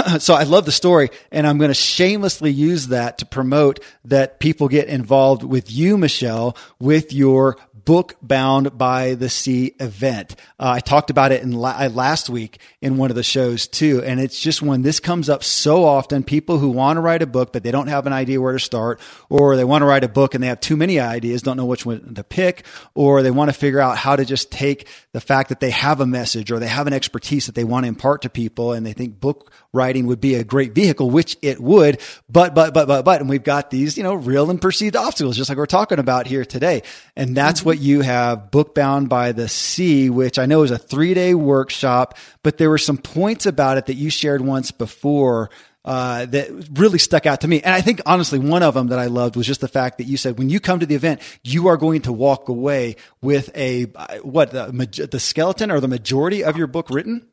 so 0.18 0.34
I 0.34 0.44
love 0.44 0.64
the 0.64 0.72
story 0.72 1.10
and 1.30 1.46
I'm 1.46 1.58
going 1.58 1.70
to 1.70 1.74
shamelessly 1.74 2.50
use 2.50 2.88
that 2.88 3.18
to 3.18 3.26
promote 3.26 3.80
that 4.04 4.40
people 4.40 4.68
get 4.68 4.88
involved 4.88 5.42
with 5.42 5.70
you, 5.70 5.98
Michelle, 5.98 6.56
with 6.78 7.12
your 7.12 7.56
book 7.86 8.16
bound 8.20 8.76
by 8.76 9.14
the 9.14 9.30
sea 9.30 9.72
event. 9.80 10.36
Uh, 10.58 10.72
I 10.72 10.80
talked 10.80 11.08
about 11.08 11.32
it 11.32 11.42
in 11.42 11.52
la- 11.52 11.86
last 11.86 12.28
week 12.28 12.58
in 12.82 12.98
one 12.98 13.10
of 13.10 13.16
the 13.16 13.22
shows 13.22 13.66
too. 13.68 14.02
And 14.04 14.20
it's 14.20 14.38
just 14.38 14.60
when 14.60 14.82
this 14.82 15.00
comes 15.00 15.30
up 15.30 15.42
so 15.42 15.84
often, 15.84 16.24
people 16.24 16.58
who 16.58 16.68
want 16.68 16.96
to 16.96 17.00
write 17.00 17.22
a 17.22 17.26
book, 17.26 17.52
but 17.52 17.62
they 17.62 17.70
don't 17.70 17.86
have 17.86 18.06
an 18.06 18.12
idea 18.12 18.40
where 18.40 18.52
to 18.52 18.58
start, 18.58 19.00
or 19.30 19.56
they 19.56 19.64
want 19.64 19.82
to 19.82 19.86
write 19.86 20.04
a 20.04 20.08
book 20.08 20.34
and 20.34 20.42
they 20.42 20.48
have 20.48 20.60
too 20.60 20.76
many 20.76 21.00
ideas, 21.00 21.42
don't 21.42 21.56
know 21.56 21.64
which 21.64 21.86
one 21.86 22.14
to 22.14 22.24
pick, 22.24 22.66
or 22.94 23.22
they 23.22 23.30
want 23.30 23.48
to 23.48 23.54
figure 23.58 23.80
out 23.80 23.96
how 23.96 24.16
to 24.16 24.24
just 24.24 24.50
take 24.50 24.88
the 25.12 25.20
fact 25.20 25.48
that 25.48 25.60
they 25.60 25.70
have 25.70 26.00
a 26.00 26.06
message 26.06 26.50
or 26.50 26.58
they 26.58 26.66
have 26.66 26.88
an 26.88 26.92
expertise 26.92 27.46
that 27.46 27.54
they 27.54 27.64
want 27.64 27.84
to 27.84 27.88
impart 27.88 28.22
to 28.22 28.28
people 28.28 28.72
and 28.72 28.84
they 28.84 28.92
think 28.92 29.20
book 29.20 29.52
writing 29.72 30.08
would 30.08 30.20
be 30.20 30.34
a 30.34 30.42
great 30.42 30.72
vehicle, 30.72 31.08
which 31.08 31.36
it 31.40 31.60
would. 31.60 32.00
But, 32.28 32.52
but, 32.52 32.74
but, 32.74 32.88
but, 32.88 33.04
but, 33.04 33.20
and 33.20 33.30
we've 33.30 33.44
got 33.44 33.70
these, 33.70 33.96
you 33.96 34.02
know, 34.02 34.14
real 34.14 34.50
and 34.50 34.60
perceived 34.60 34.96
obstacles, 34.96 35.36
just 35.36 35.48
like 35.48 35.58
we're 35.58 35.66
talking 35.66 36.00
about 36.00 36.26
here 36.26 36.44
today. 36.44 36.82
And 37.14 37.36
that's 37.36 37.60
mm-hmm. 37.60 37.68
What 37.76 37.82
you 37.82 38.00
have 38.00 38.50
book 38.50 38.74
bound 38.74 39.10
by 39.10 39.32
the 39.32 39.48
sea, 39.48 40.08
which 40.08 40.38
I 40.38 40.46
know 40.46 40.62
is 40.62 40.70
a 40.70 40.78
three 40.78 41.12
day 41.12 41.34
workshop, 41.34 42.16
but 42.42 42.56
there 42.56 42.70
were 42.70 42.78
some 42.78 42.96
points 42.96 43.44
about 43.44 43.76
it 43.76 43.84
that 43.86 43.96
you 43.96 44.08
shared 44.08 44.40
once 44.40 44.70
before 44.70 45.50
uh, 45.84 46.24
that 46.24 46.48
really 46.72 46.98
stuck 46.98 47.26
out 47.26 47.42
to 47.42 47.48
me. 47.48 47.60
And 47.60 47.74
I 47.74 47.82
think 47.82 48.00
honestly, 48.06 48.38
one 48.38 48.62
of 48.62 48.72
them 48.72 48.86
that 48.86 48.98
I 48.98 49.06
loved 49.06 49.36
was 49.36 49.46
just 49.46 49.60
the 49.60 49.68
fact 49.68 49.98
that 49.98 50.04
you 50.04 50.16
said 50.16 50.38
when 50.38 50.48
you 50.48 50.58
come 50.58 50.80
to 50.80 50.86
the 50.86 50.94
event, 50.94 51.20
you 51.44 51.68
are 51.68 51.76
going 51.76 52.00
to 52.02 52.14
walk 52.14 52.48
away 52.48 52.96
with 53.20 53.54
a 53.54 53.84
what 54.22 54.52
the, 54.52 55.08
the 55.10 55.20
skeleton 55.20 55.70
or 55.70 55.80
the 55.80 55.88
majority 55.88 56.44
of 56.44 56.56
your 56.56 56.68
book 56.68 56.88
written 56.88 57.26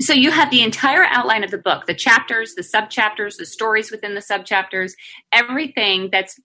so 0.00 0.12
you 0.12 0.30
have 0.30 0.50
the 0.50 0.62
entire 0.62 1.04
outline 1.04 1.44
of 1.44 1.50
the 1.50 1.58
book 1.58 1.86
the 1.86 1.94
chapters 1.94 2.54
the 2.54 2.62
subchapters 2.62 3.36
the 3.36 3.46
stories 3.46 3.90
within 3.90 4.14
the 4.14 4.20
subchapters 4.20 4.92
everything 5.32 6.08
that's 6.10 6.38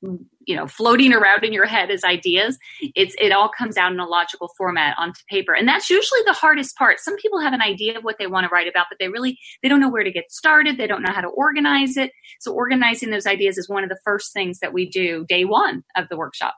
you 0.50 0.56
know 0.56 0.68
floating 0.68 1.13
around 1.13 1.44
in 1.44 1.53
your 1.53 1.68
head 1.68 1.91
as 1.91 2.03
ideas. 2.03 2.58
It's 2.96 3.15
it 3.22 3.32
all 3.32 3.50
comes 3.56 3.77
out 3.77 3.91
in 3.91 4.00
a 4.00 4.06
logical 4.06 4.50
format 4.58 4.96
onto 4.98 5.22
paper. 5.29 5.53
And 5.53 5.68
that's 5.68 5.91
usually 5.91 6.22
the 6.25 6.34
hardest 6.34 6.75
part. 6.75 7.00
Some 7.00 7.15
people 7.18 7.39
have 7.39 7.53
an 7.53 7.62
idea 7.62 7.96
of 7.98 8.03
what 8.03 8.15
they 8.18 8.25
want 8.25 8.46
to 8.46 8.50
write 8.50 8.68
about 8.68 8.88
but 8.89 8.98
they 9.00 9.10
really 9.10 9.38
they 9.62 9.70
don't 9.70 9.79
know 9.79 9.91
where 9.91 10.03
to 10.03 10.12
get 10.12 10.32
started. 10.32 10.77
They 10.77 10.88
don't 10.88 11.03
know 11.03 11.13
how 11.13 11.22
to 11.22 11.27
organize 11.27 11.98
it. 11.98 12.12
So 12.39 12.51
organizing 12.51 13.12
those 13.12 13.27
ideas 13.27 13.60
is 13.60 13.70
one 13.70 13.84
of 13.84 13.89
the 13.89 14.00
first 14.03 14.34
things 14.34 14.60
that 14.60 14.74
we 14.74 14.89
do 14.89 15.24
day 15.29 15.46
one 15.46 15.84
of 15.96 16.10
the 16.10 16.18
workshop. 16.18 16.56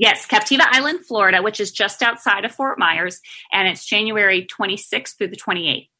Yes, 0.00 0.26
Captiva 0.26 0.62
Island, 0.62 1.04
Florida, 1.04 1.42
which 1.42 1.60
is 1.60 1.70
just 1.70 2.00
outside 2.00 2.46
of 2.46 2.52
Fort 2.52 2.78
Myers, 2.78 3.20
and 3.52 3.68
it's 3.68 3.84
January 3.84 4.46
26th 4.46 5.18
through 5.18 5.28
the 5.28 5.36
28th. 5.36 5.90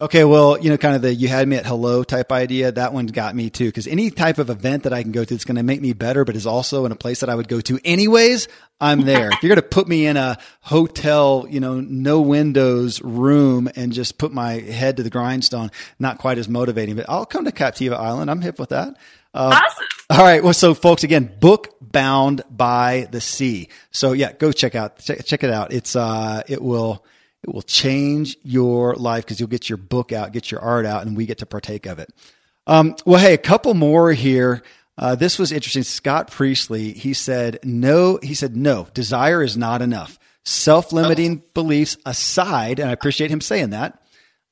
Okay, 0.00 0.24
well, 0.24 0.58
you 0.58 0.70
know, 0.70 0.78
kind 0.78 0.96
of 0.96 1.02
the 1.02 1.12
you 1.12 1.28
had 1.28 1.46
me 1.46 1.56
at 1.56 1.66
hello 1.66 2.02
type 2.02 2.32
idea. 2.32 2.72
That 2.72 2.94
one 2.94 3.04
got 3.08 3.36
me 3.36 3.50
too, 3.50 3.66
because 3.66 3.86
any 3.86 4.10
type 4.10 4.38
of 4.38 4.48
event 4.48 4.84
that 4.84 4.94
I 4.94 5.02
can 5.02 5.12
go 5.12 5.22
to 5.22 5.34
that's 5.34 5.44
going 5.44 5.56
to 5.56 5.62
make 5.62 5.82
me 5.82 5.92
better, 5.92 6.24
but 6.24 6.34
is 6.34 6.46
also 6.46 6.86
in 6.86 6.92
a 6.92 6.96
place 6.96 7.20
that 7.20 7.28
I 7.28 7.34
would 7.34 7.48
go 7.48 7.60
to 7.60 7.78
anyways, 7.84 8.48
I'm 8.80 9.02
there. 9.02 9.28
if 9.30 9.42
you're 9.42 9.54
going 9.54 9.56
to 9.56 9.68
put 9.68 9.86
me 9.86 10.06
in 10.06 10.16
a 10.16 10.38
hotel, 10.62 11.46
you 11.50 11.60
know, 11.60 11.82
no 11.82 12.22
windows 12.22 13.02
room 13.02 13.68
and 13.76 13.92
just 13.92 14.16
put 14.16 14.32
my 14.32 14.54
head 14.54 14.96
to 14.96 15.02
the 15.02 15.10
grindstone, 15.10 15.70
not 15.98 16.16
quite 16.16 16.38
as 16.38 16.48
motivating, 16.48 16.96
but 16.96 17.04
I'll 17.06 17.26
come 17.26 17.44
to 17.44 17.52
Captiva 17.52 17.98
Island. 17.98 18.30
I'm 18.30 18.40
hip 18.40 18.58
with 18.58 18.70
that. 18.70 18.96
Uh, 19.34 19.60
awesome. 19.62 19.95
All 20.08 20.22
right. 20.22 20.42
Well, 20.42 20.52
so 20.52 20.72
folks, 20.74 21.02
again, 21.02 21.34
book 21.40 21.74
bound 21.80 22.42
by 22.48 23.08
the 23.10 23.20
sea. 23.20 23.68
So 23.90 24.12
yeah, 24.12 24.32
go 24.32 24.52
check 24.52 24.74
out, 24.74 24.98
check, 25.00 25.24
check 25.24 25.42
it 25.42 25.50
out. 25.50 25.72
It's, 25.72 25.96
uh, 25.96 26.42
it 26.46 26.62
will, 26.62 27.04
it 27.42 27.52
will 27.52 27.62
change 27.62 28.36
your 28.42 28.94
life 28.94 29.24
because 29.24 29.40
you'll 29.40 29.48
get 29.48 29.68
your 29.68 29.78
book 29.78 30.12
out, 30.12 30.32
get 30.32 30.50
your 30.50 30.60
art 30.60 30.86
out, 30.86 31.06
and 31.06 31.16
we 31.16 31.26
get 31.26 31.38
to 31.38 31.46
partake 31.46 31.86
of 31.86 31.98
it. 31.98 32.08
Um, 32.68 32.96
well, 33.04 33.20
hey, 33.20 33.34
a 33.34 33.38
couple 33.38 33.74
more 33.74 34.12
here. 34.12 34.62
Uh, 34.98 35.14
this 35.14 35.38
was 35.38 35.52
interesting. 35.52 35.82
Scott 35.82 36.30
Priestley, 36.30 36.92
he 36.92 37.12
said, 37.12 37.58
no, 37.64 38.18
he 38.22 38.34
said, 38.34 38.56
no, 38.56 38.86
desire 38.94 39.42
is 39.42 39.56
not 39.56 39.82
enough. 39.82 40.18
Self 40.44 40.92
limiting 40.92 41.42
oh. 41.44 41.50
beliefs 41.54 41.96
aside, 42.06 42.78
and 42.78 42.88
I 42.88 42.92
appreciate 42.92 43.30
him 43.30 43.40
saying 43.40 43.70
that, 43.70 44.00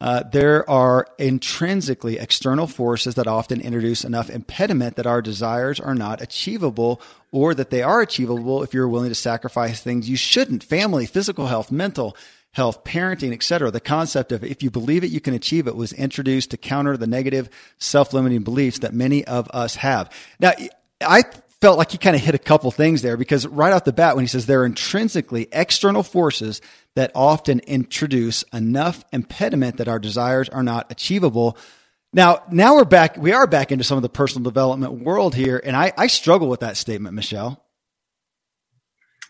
uh, 0.01 0.23
there 0.25 0.69
are 0.69 1.07
intrinsically 1.19 2.19
external 2.19 2.67
forces 2.67 3.15
that 3.15 3.27
often 3.27 3.61
introduce 3.61 4.05
enough 4.05 4.29
impediment 4.29 4.97
that 4.97 5.07
our 5.07 5.23
desires 5.23 5.81
are 5.81 5.95
not 5.95 6.21
achievable 6.21 7.01
or 7.31 7.55
that 7.55 7.71
they 7.71 7.83
are 7.83 8.01
achievable 8.01 8.63
if 8.63 8.75
you're 8.75 8.89
willing 8.89 9.09
to 9.09 9.15
sacrifice 9.15 9.81
things 9.81 10.09
you 10.09 10.17
shouldn't 10.17 10.63
family, 10.63 11.07
physical 11.07 11.47
health, 11.47 11.71
mental 11.73 12.17
health, 12.53 12.85
parenting, 12.85 13.33
etc. 13.33 13.71
The 13.71 13.81
concept 13.81 14.31
of 14.33 14.45
if 14.45 14.63
you 14.63 14.71
believe 14.71 15.05
it, 15.05 15.11
you 15.11 15.21
can 15.21 15.35
achieve 15.35 15.67
it 15.67 15.77
was 15.77 15.93
introduced 15.93 16.51
to 16.53 16.57
counter 16.57 16.97
the 16.97 17.07
negative 17.07 17.49
self-limiting 17.79 18.43
beliefs 18.43 18.81
that 18.81 18.95
many 18.95 19.25
of 19.25 19.49
us 19.51 19.77
have. 19.77 20.11
Now, 20.39 20.53
I 21.01 21.25
felt 21.65 21.79
like 21.79 21.93
he 21.93 21.97
kind 21.97 22.15
of 22.15 22.21
hit 22.21 22.35
a 22.35 22.39
couple 22.39 22.71
things 22.71 23.01
there 23.01 23.17
because 23.17 23.47
right 23.47 23.73
off 23.73 23.85
the 23.85 23.93
bat, 23.93 24.17
when 24.17 24.23
he 24.23 24.29
says 24.29 24.45
there 24.45 24.61
are 24.61 24.67
intrinsically 24.67 25.49
external 25.51 26.03
forces 26.03 26.61
that 26.95 27.11
often 27.15 27.59
introduce 27.61 28.43
enough 28.53 29.03
impediment 29.15 29.79
that 29.79 29.89
our 29.89 29.99
desires 29.99 30.51
are 30.51 30.63
not 30.63 30.93
achievable. 30.93 31.57
Now, 32.13 32.43
now 32.53 32.75
we're 32.75 32.85
back, 32.85 33.17
we 33.17 33.33
are 33.33 33.47
back 33.47 33.73
into 33.73 33.83
some 33.83 33.97
of 33.97 34.03
the 34.03 34.11
personal 34.11 34.45
development 34.45 34.93
world 34.93 35.35
here. 35.35 35.59
And 35.65 35.75
I, 35.75 35.91
I 35.97 36.09
struggle 36.09 36.49
with 36.49 36.61
that 36.61 36.77
statement, 36.77 37.15
Michelle 37.15 37.64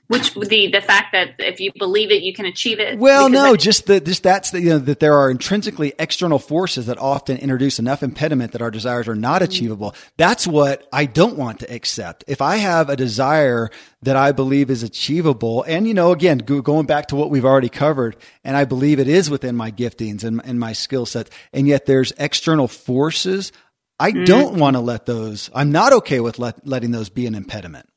which 0.08 0.34
the 0.34 0.70
the 0.70 0.80
fact 0.80 1.12
that 1.12 1.34
if 1.38 1.60
you 1.60 1.72
believe 1.78 2.10
it 2.10 2.22
you 2.22 2.32
can 2.32 2.46
achieve 2.46 2.78
it 2.78 2.98
well 2.98 3.28
no 3.28 3.52
that, 3.52 3.60
just 3.60 3.86
the 3.86 4.00
just 4.00 4.22
that's 4.22 4.50
the, 4.50 4.60
you 4.60 4.70
know 4.70 4.78
that 4.78 5.00
there 5.00 5.14
are 5.14 5.30
intrinsically 5.30 5.92
external 5.98 6.38
forces 6.38 6.86
that 6.86 6.98
often 6.98 7.36
introduce 7.38 7.78
enough 7.78 8.02
impediment 8.02 8.52
that 8.52 8.62
our 8.62 8.70
desires 8.70 9.08
are 9.08 9.14
not 9.14 9.42
achievable. 9.42 9.94
That's 10.16 10.46
what 10.46 10.86
i 10.92 11.06
don't 11.06 11.36
want 11.36 11.60
to 11.60 11.74
accept. 11.74 12.24
If 12.26 12.40
i 12.40 12.56
have 12.56 12.88
a 12.90 12.96
desire 12.96 13.70
that 14.02 14.16
i 14.16 14.32
believe 14.32 14.70
is 14.70 14.82
achievable 14.82 15.64
and 15.66 15.88
you 15.88 15.94
know 15.94 16.12
again 16.12 16.38
go, 16.38 16.60
going 16.60 16.86
back 16.86 17.08
to 17.08 17.16
what 17.16 17.30
we've 17.30 17.44
already 17.44 17.68
covered 17.68 18.16
and 18.44 18.56
i 18.56 18.64
believe 18.64 18.98
it 18.98 19.08
is 19.08 19.30
within 19.30 19.56
my 19.56 19.70
giftings 19.70 20.24
and, 20.24 20.40
and 20.44 20.60
my 20.60 20.72
skill 20.72 21.06
sets 21.06 21.30
and 21.52 21.66
yet 21.66 21.86
there's 21.86 22.12
external 22.18 22.68
forces 22.68 23.52
i 23.98 24.10
mm-hmm. 24.10 24.24
don't 24.24 24.56
want 24.56 24.76
to 24.76 24.80
let 24.80 25.06
those 25.06 25.50
i'm 25.54 25.72
not 25.72 25.92
okay 25.92 26.20
with 26.20 26.38
let, 26.38 26.66
letting 26.66 26.90
those 26.90 27.08
be 27.08 27.26
an 27.26 27.34
impediment 27.34 27.88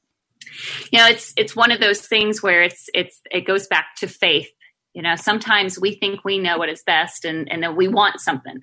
you 0.92 1.00
know 1.00 1.08
it's 1.08 1.34
it's 1.38 1.56
one 1.56 1.72
of 1.72 1.80
those 1.80 2.02
things 2.02 2.42
where 2.44 2.62
it's 2.64 2.90
it's 2.94 3.22
it 3.32 3.42
goes 3.42 3.68
back 3.68 3.96
to 3.98 4.08
faith 4.08 4.50
You 4.94 5.04
know, 5.04 5.16
sometimes 5.16 5.80
we 5.80 5.94
think 5.94 6.26
we 6.26 6.40
know 6.40 6.58
what 6.58 6.70
is 6.70 6.82
best 6.84 7.24
and, 7.24 7.48
and 7.52 7.78
we 7.78 7.88
want 7.88 8.20
something. 8.20 8.60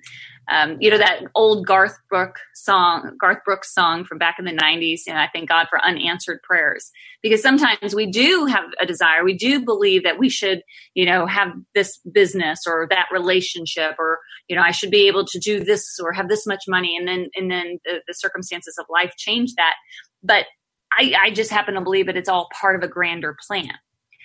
Um, 0.51 0.75
you 0.81 0.91
know, 0.91 0.97
that 0.97 1.21
old 1.33 1.65
Garth 1.65 1.97
Brooks 2.09 2.41
song, 2.53 3.15
Garth 3.17 3.39
Brooks 3.45 3.73
song 3.73 4.03
from 4.03 4.17
back 4.17 4.35
in 4.37 4.43
the 4.43 4.51
90s, 4.51 5.03
and 5.07 5.17
I 5.17 5.29
thank 5.31 5.47
God 5.47 5.67
for 5.69 5.79
unanswered 5.83 6.41
prayers. 6.43 6.91
Because 7.23 7.41
sometimes 7.41 7.95
we 7.95 8.05
do 8.11 8.47
have 8.47 8.65
a 8.81 8.85
desire, 8.85 9.23
we 9.23 9.37
do 9.37 9.63
believe 9.63 10.03
that 10.03 10.19
we 10.19 10.27
should, 10.27 10.61
you 10.93 11.05
know, 11.05 11.25
have 11.25 11.53
this 11.73 11.99
business 12.11 12.67
or 12.67 12.85
that 12.89 13.07
relationship, 13.13 13.95
or, 13.97 14.19
you 14.49 14.57
know, 14.57 14.61
I 14.61 14.71
should 14.71 14.91
be 14.91 15.07
able 15.07 15.25
to 15.27 15.39
do 15.39 15.63
this 15.63 15.97
or 16.03 16.11
have 16.11 16.27
this 16.27 16.45
much 16.45 16.65
money. 16.67 16.97
And 16.97 17.07
then, 17.07 17.29
and 17.35 17.49
then 17.49 17.79
the, 17.85 18.01
the 18.07 18.13
circumstances 18.13 18.77
of 18.77 18.85
life 18.89 19.13
change 19.17 19.53
that. 19.55 19.75
But 20.21 20.47
I, 20.97 21.13
I 21.23 21.31
just 21.31 21.51
happen 21.51 21.75
to 21.75 21.81
believe 21.81 22.05
that 22.07 22.17
it's 22.17 22.29
all 22.29 22.49
part 22.59 22.75
of 22.75 22.83
a 22.83 22.87
grander 22.87 23.35
plan. 23.47 23.71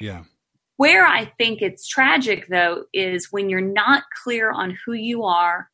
Yeah. 0.01 0.25
Where 0.77 1.05
I 1.05 1.27
think 1.39 1.61
it's 1.61 1.87
tragic, 1.87 2.47
though, 2.49 2.85
is 2.95 3.29
when 3.31 3.51
you're 3.51 3.61
not 3.61 4.05
clear 4.23 4.51
on 4.51 4.79
who 4.85 4.95
you 4.95 5.25
are, 5.25 5.69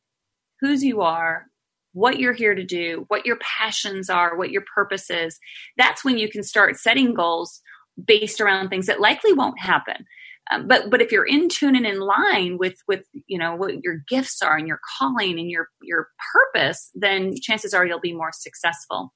whose 0.59 0.83
you 0.83 1.01
are, 1.01 1.45
what 1.93 2.19
you're 2.19 2.33
here 2.33 2.53
to 2.53 2.63
do, 2.63 3.05
what 3.07 3.25
your 3.25 3.37
passions 3.37 4.09
are, 4.09 4.37
what 4.37 4.51
your 4.51 4.63
purpose 4.75 5.09
is. 5.09 5.39
That's 5.77 6.03
when 6.03 6.17
you 6.17 6.29
can 6.29 6.43
start 6.43 6.77
setting 6.77 7.13
goals 7.13 7.61
based 8.03 8.41
around 8.41 8.69
things 8.69 8.85
that 8.87 8.99
likely 8.99 9.33
won't 9.33 9.59
happen. 9.59 10.05
Um, 10.51 10.67
but 10.67 10.89
but 10.89 11.01
if 11.01 11.11
you're 11.11 11.25
in 11.25 11.49
tune 11.49 11.75
and 11.75 11.85
in 11.85 11.99
line 11.99 12.57
with 12.57 12.75
with 12.87 13.05
you 13.27 13.37
know 13.37 13.55
what 13.55 13.83
your 13.83 14.03
gifts 14.07 14.41
are 14.41 14.55
and 14.55 14.67
your 14.67 14.79
calling 14.97 15.39
and 15.39 15.49
your 15.49 15.67
your 15.81 16.09
purpose, 16.33 16.89
then 16.95 17.35
chances 17.35 17.73
are 17.73 17.85
you'll 17.85 17.99
be 17.99 18.13
more 18.13 18.31
successful. 18.31 19.13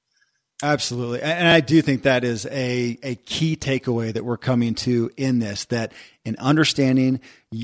Absolutely. 0.62 1.20
And 1.22 1.48
I 1.48 1.60
do 1.60 1.82
think 1.82 2.04
that 2.04 2.22
is 2.22 2.46
a, 2.46 2.96
a 3.02 3.16
key 3.16 3.56
takeaway 3.56 4.12
that 4.12 4.24
we're 4.24 4.36
coming 4.36 4.74
to 4.76 5.10
in 5.16 5.40
this, 5.40 5.64
that 5.66 5.92
in 6.24 6.36
understanding 6.36 7.20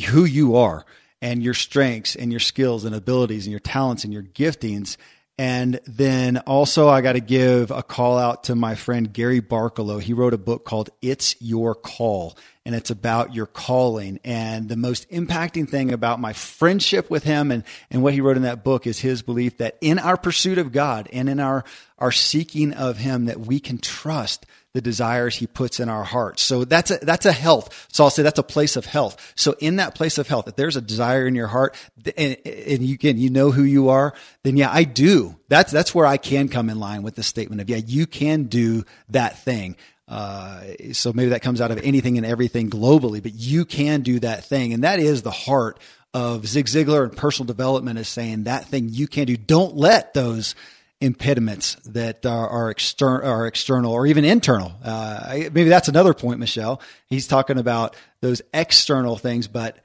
who 0.08 0.24
you 0.24 0.56
are 0.56 0.84
and 1.22 1.40
your 1.40 1.54
strengths 1.54 2.16
and 2.16 2.32
your 2.32 2.40
skills 2.40 2.84
and 2.84 2.94
abilities 2.94 3.46
and 3.46 3.52
your 3.52 3.60
talents 3.60 4.02
and 4.02 4.12
your 4.12 4.24
giftings. 4.24 4.96
And 5.38 5.80
then 5.86 6.38
also 6.38 6.88
I 6.88 7.00
got 7.00 7.12
to 7.12 7.20
give 7.20 7.70
a 7.70 7.82
call 7.82 8.18
out 8.18 8.44
to 8.44 8.56
my 8.56 8.74
friend 8.74 9.12
Gary 9.12 9.40
Barkalow. 9.40 10.02
He 10.02 10.12
wrote 10.12 10.34
a 10.34 10.38
book 10.38 10.64
called 10.64 10.90
It's 11.00 11.36
Your 11.40 11.76
Call 11.76 12.36
and 12.68 12.74
it's 12.74 12.90
about 12.90 13.34
your 13.34 13.46
calling. 13.46 14.20
And 14.24 14.68
the 14.68 14.76
most 14.76 15.08
impacting 15.10 15.66
thing 15.66 15.90
about 15.90 16.20
my 16.20 16.34
friendship 16.34 17.08
with 17.08 17.24
him 17.24 17.50
and, 17.50 17.64
and 17.90 18.02
what 18.02 18.12
he 18.12 18.20
wrote 18.20 18.36
in 18.36 18.42
that 18.42 18.62
book 18.62 18.86
is 18.86 18.98
his 18.98 19.22
belief 19.22 19.56
that 19.56 19.78
in 19.80 19.98
our 19.98 20.18
pursuit 20.18 20.58
of 20.58 20.70
God 20.70 21.08
and 21.10 21.30
in 21.30 21.40
our, 21.40 21.64
our 21.98 22.12
seeking 22.12 22.74
of 22.74 22.98
him, 22.98 23.24
that 23.24 23.40
we 23.40 23.58
can 23.58 23.78
trust 23.78 24.44
the 24.74 24.80
desires 24.80 25.36
he 25.36 25.46
puts 25.46 25.80
in 25.80 25.88
our 25.88 26.04
hearts. 26.04 26.42
So 26.42 26.64
that's 26.64 26.90
a, 26.90 26.98
that's 26.98 27.26
a 27.26 27.32
health. 27.32 27.88
So 27.90 28.04
I'll 28.04 28.10
say 28.10 28.22
that's 28.22 28.38
a 28.38 28.44
place 28.44 28.76
of 28.76 28.84
health. 28.84 29.32
So 29.34 29.56
in 29.60 29.76
that 29.76 29.94
place 29.94 30.18
of 30.18 30.28
health, 30.28 30.46
if 30.46 30.56
there's 30.56 30.76
a 30.76 30.82
desire 30.82 31.26
in 31.26 31.34
your 31.34 31.46
heart 31.46 31.74
and, 32.16 32.36
and 32.44 32.82
you 32.82 32.98
can, 32.98 33.16
you 33.16 33.30
know 33.30 33.50
who 33.50 33.62
you 33.62 33.88
are, 33.88 34.14
then 34.44 34.56
yeah, 34.56 34.70
I 34.70 34.84
do. 34.84 35.36
That's, 35.48 35.72
that's 35.72 35.94
where 35.94 36.06
I 36.06 36.18
can 36.18 36.48
come 36.48 36.68
in 36.68 36.78
line 36.78 37.02
with 37.02 37.14
the 37.14 37.22
statement 37.22 37.60
of, 37.60 37.70
yeah, 37.70 37.78
you 37.78 38.06
can 38.06 38.44
do 38.44 38.84
that 39.08 39.38
thing. 39.38 39.76
Uh, 40.06 40.62
so 40.92 41.12
maybe 41.12 41.30
that 41.30 41.42
comes 41.42 41.60
out 41.60 41.70
of 41.70 41.78
anything 41.78 42.16
and 42.16 42.26
everything 42.26 42.70
globally, 42.70 43.22
but 43.22 43.34
you 43.34 43.64
can 43.64 44.02
do 44.02 44.20
that 44.20 44.44
thing. 44.44 44.72
And 44.72 44.84
that 44.84 45.00
is 45.00 45.22
the 45.22 45.30
heart 45.30 45.78
of 46.14 46.46
Zig 46.46 46.66
Ziglar 46.66 47.04
and 47.04 47.16
personal 47.16 47.46
development 47.46 47.98
is 47.98 48.08
saying 48.08 48.44
that 48.44 48.66
thing 48.66 48.88
you 48.88 49.06
can 49.06 49.26
do. 49.26 49.36
Don't 49.36 49.76
let 49.76 50.14
those 50.14 50.54
impediments 51.00 51.76
that 51.86 52.26
are, 52.26 52.48
are, 52.48 52.70
external, 52.70 53.28
are 53.28 53.46
external 53.46 53.92
or 53.92 54.06
even 54.06 54.24
internal. 54.24 54.72
Uh, 54.82 55.20
maybe 55.52 55.64
that's 55.64 55.88
another 55.88 56.14
point, 56.14 56.40
Michelle. 56.40 56.80
He's 57.06 57.26
talking 57.26 57.58
about 57.58 57.96
those 58.20 58.42
external 58.52 59.16
things, 59.16 59.46
but 59.46 59.78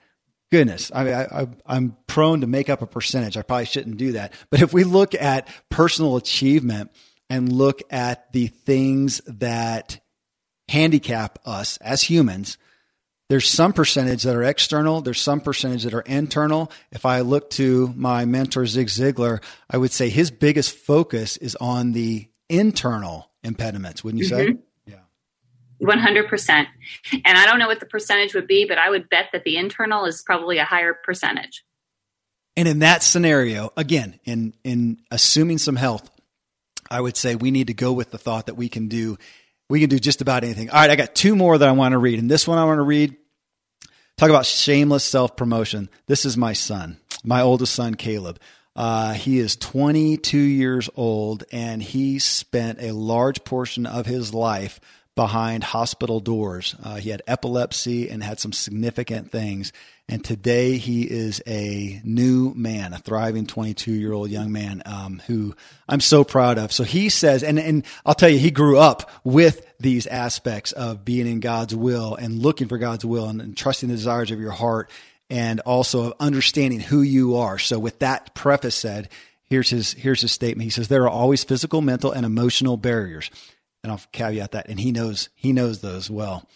goodness, 0.52 0.92
I, 0.94 1.24
I, 1.24 1.48
am 1.68 1.98
prone 2.08 2.42
to 2.42 2.48
make 2.48 2.70
up 2.70 2.82
a 2.82 2.88
percentage. 2.88 3.38
I 3.38 3.44
probably 3.44 3.66
shouldn't 3.66 3.98
do 3.98 4.14
that. 4.14 4.34
But 4.50 4.62
if 4.62 4.74
we 4.74 4.84
look 4.84 5.14
at 5.14 5.48
personal 5.70 6.16
achievement 6.16 6.92
and 7.30 7.52
look 7.52 7.82
at 7.92 8.32
the 8.34 8.48
things 8.48 9.22
that 9.28 10.00
handicap 10.70 11.40
us 11.46 11.78
as 11.78 12.04
humans. 12.04 12.58
There's 13.34 13.50
some 13.50 13.74
percentage 13.74 14.22
that 14.22 14.36
are 14.36 14.44
external. 14.44 15.02
There's 15.02 15.20
some 15.20 15.42
percentage 15.42 15.86
that 15.86 15.96
are 15.96 16.02
internal. 16.02 16.72
If 16.92 17.04
I 17.04 17.22
look 17.22 17.50
to 17.52 17.92
my 17.96 18.26
mentor, 18.26 18.68
Zig 18.68 18.90
Ziglar, 18.90 19.42
I 19.68 19.78
would 19.78 19.92
say 19.92 20.10
his 20.10 20.30
biggest 20.30 20.78
focus 20.78 21.38
is 21.38 21.56
on 21.56 21.94
the 21.94 22.30
internal 22.48 23.32
impediments, 23.44 24.04
wouldn't 24.04 24.22
you 24.22 24.30
mm-hmm. 24.30 24.54
say? 24.86 25.00
Yeah. 25.82 25.96
100%. 25.96 26.68
And 27.26 27.36
I 27.36 27.48
don't 27.48 27.58
know 27.58 27.66
what 27.66 27.80
the 27.80 27.88
percentage 27.88 28.36
would 28.36 28.46
be, 28.46 28.66
but 28.66 28.78
I 28.78 28.92
would 28.92 29.10
bet 29.10 29.30
that 29.34 29.44
the 29.46 29.58
internal 29.58 30.06
is 30.06 30.22
probably 30.22 30.60
a 30.60 30.66
higher 30.66 30.94
percentage. 30.94 31.66
And 32.56 32.68
in 32.68 32.78
that 32.80 33.02
scenario, 33.02 33.72
again, 33.76 34.20
in, 34.26 34.54
in 34.64 35.00
assuming 35.10 35.58
some 35.58 35.76
health, 35.76 36.08
I 36.88 37.02
would 37.02 37.18
say 37.18 37.34
we 37.34 37.50
need 37.50 37.66
to 37.66 37.74
go 37.74 37.94
with 37.94 38.12
the 38.12 38.20
thought 38.20 38.46
that 38.46 38.58
we 38.58 38.70
can 38.70 38.90
do 38.90 39.18
we 39.70 39.80
can 39.80 39.90
do 39.90 39.98
just 39.98 40.22
about 40.22 40.44
anything. 40.44 40.70
All 40.70 40.80
right, 40.80 40.90
I 40.92 40.96
got 40.96 41.16
two 41.16 41.36
more 41.36 41.58
that 41.58 41.68
I 41.68 41.72
want 41.72 41.94
to 41.94 41.98
read. 41.98 42.20
And 42.20 42.30
this 42.30 42.48
one 42.48 42.60
I 42.60 42.66
want 42.66 42.78
to 42.78 42.84
read 42.84 43.16
talk 44.18 44.30
about 44.30 44.46
shameless 44.46 45.04
self 45.04 45.36
promotion. 45.36 45.90
This 46.08 46.26
is 46.26 46.38
my 46.38 46.54
son, 46.54 46.98
my 47.24 47.42
oldest 47.42 47.74
son, 47.74 47.96
Caleb. 47.96 48.40
Uh, 48.76 49.14
he 49.14 49.38
is 49.38 49.56
22 49.56 50.38
years 50.38 50.90
old 50.96 51.44
and 51.52 51.84
he 51.84 52.18
spent 52.18 52.82
a 52.82 52.92
large 52.92 53.44
portion 53.44 53.86
of 53.86 54.08
his 54.08 54.34
life 54.34 54.80
behind 55.16 55.64
hospital 55.64 56.20
doors. 56.20 56.76
Uh, 56.84 56.96
he 56.96 57.12
had 57.12 57.22
epilepsy 57.28 58.10
and 58.10 58.24
had 58.24 58.40
some 58.40 58.52
significant 58.52 59.32
things. 59.32 59.72
And 60.10 60.24
today 60.24 60.78
he 60.78 61.04
is 61.04 61.42
a 61.48 62.02
new 62.04 62.54
man, 62.54 62.94
a 62.94 62.98
thriving 62.98 63.48
22 63.48 63.94
year 63.94 64.12
old 64.12 64.30
young 64.30 64.52
man 64.52 64.84
um, 64.86 65.22
who 65.28 65.56
I'm 65.88 66.02
so 66.02 66.24
proud 66.24 66.58
of. 66.58 66.72
So 66.72 66.84
he 66.84 67.10
says, 67.10 67.42
and, 67.42 67.58
and 67.58 67.86
I'll 68.06 68.14
tell 68.14 68.30
you, 68.30 68.38
he 68.38 68.52
grew 68.52 68.78
up 68.78 69.10
with 69.24 69.66
these 69.80 70.06
aspects 70.06 70.72
of 70.74 71.06
being 71.06 71.26
in 71.26 71.40
God's 71.40 71.76
will 71.76 72.16
and 72.16 72.40
looking 72.40 72.68
for 72.68 72.78
God's 72.78 73.06
will 73.06 73.28
and, 73.28 73.42
and 73.42 73.58
trusting 73.58 73.90
the 73.90 73.96
desires 73.96 74.32
of 74.32 74.40
your 74.40 74.52
heart 74.52 74.92
and 75.30 75.62
also 75.62 76.08
of 76.08 76.14
understanding 76.20 76.82
who 76.82 77.02
you 77.02 77.38
are. 77.38 77.58
So 77.58 77.80
with 77.80 78.00
that 78.00 78.36
preface 78.36 78.76
said, 78.76 79.10
here's 79.44 79.70
his, 79.70 79.94
here's 79.94 80.22
his 80.22 80.34
statement. 80.34 80.66
He 80.66 80.70
says, 80.70 80.90
there 80.90 81.04
are 81.04 81.10
always 81.10 81.44
physical, 81.46 81.82
mental, 81.82 82.12
and 82.12 82.26
emotional 82.26 82.76
barriers 82.76 83.32
and 83.84 83.92
I'll 83.92 84.02
caveat 84.12 84.52
that. 84.52 84.70
And 84.70 84.80
he 84.80 84.92
knows 84.92 85.30
he 85.36 85.54
knows 85.54 85.82
those 85.82 86.10
well. 86.10 86.48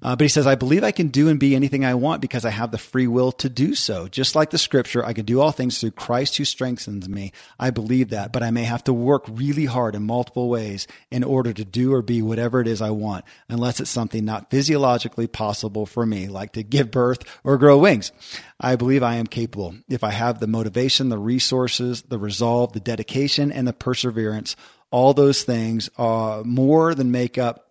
Uh, 0.00 0.14
but 0.14 0.24
he 0.24 0.28
says, 0.28 0.46
I 0.46 0.54
believe 0.54 0.84
I 0.84 0.92
can 0.92 1.08
do 1.08 1.28
and 1.28 1.40
be 1.40 1.56
anything 1.56 1.84
I 1.84 1.94
want 1.94 2.22
because 2.22 2.44
I 2.44 2.50
have 2.50 2.70
the 2.70 2.78
free 2.78 3.08
will 3.08 3.32
to 3.32 3.48
do 3.48 3.74
so. 3.74 4.06
Just 4.06 4.36
like 4.36 4.50
the 4.50 4.58
scripture, 4.58 5.04
I 5.04 5.12
can 5.12 5.24
do 5.24 5.40
all 5.40 5.50
things 5.50 5.80
through 5.80 5.90
Christ 5.92 6.36
who 6.36 6.44
strengthens 6.44 7.08
me. 7.08 7.32
I 7.58 7.70
believe 7.70 8.10
that, 8.10 8.32
but 8.32 8.44
I 8.44 8.52
may 8.52 8.62
have 8.62 8.84
to 8.84 8.92
work 8.92 9.24
really 9.28 9.64
hard 9.64 9.96
in 9.96 10.04
multiple 10.04 10.48
ways 10.48 10.86
in 11.10 11.24
order 11.24 11.52
to 11.52 11.64
do 11.64 11.92
or 11.92 12.02
be 12.02 12.22
whatever 12.22 12.60
it 12.60 12.68
is 12.68 12.80
I 12.80 12.90
want, 12.90 13.24
unless 13.48 13.80
it's 13.80 13.90
something 13.90 14.24
not 14.24 14.50
physiologically 14.50 15.26
possible 15.26 15.84
for 15.84 16.06
me, 16.06 16.28
like 16.28 16.52
to 16.52 16.62
give 16.62 16.92
birth 16.92 17.24
or 17.42 17.58
grow 17.58 17.78
wings. 17.78 18.12
I 18.60 18.76
believe 18.76 19.02
I 19.02 19.16
am 19.16 19.26
capable 19.26 19.74
if 19.88 20.04
I 20.04 20.10
have 20.10 20.38
the 20.38 20.46
motivation, 20.46 21.08
the 21.08 21.18
resources, 21.18 22.02
the 22.02 22.18
resolve, 22.18 22.72
the 22.72 22.80
dedication, 22.80 23.50
and 23.50 23.66
the 23.66 23.72
perseverance 23.72 24.54
all 24.90 25.12
those 25.12 25.42
things 25.42 25.90
are 25.98 26.42
more 26.44 26.94
than 26.94 27.10
make 27.10 27.36
up 27.36 27.67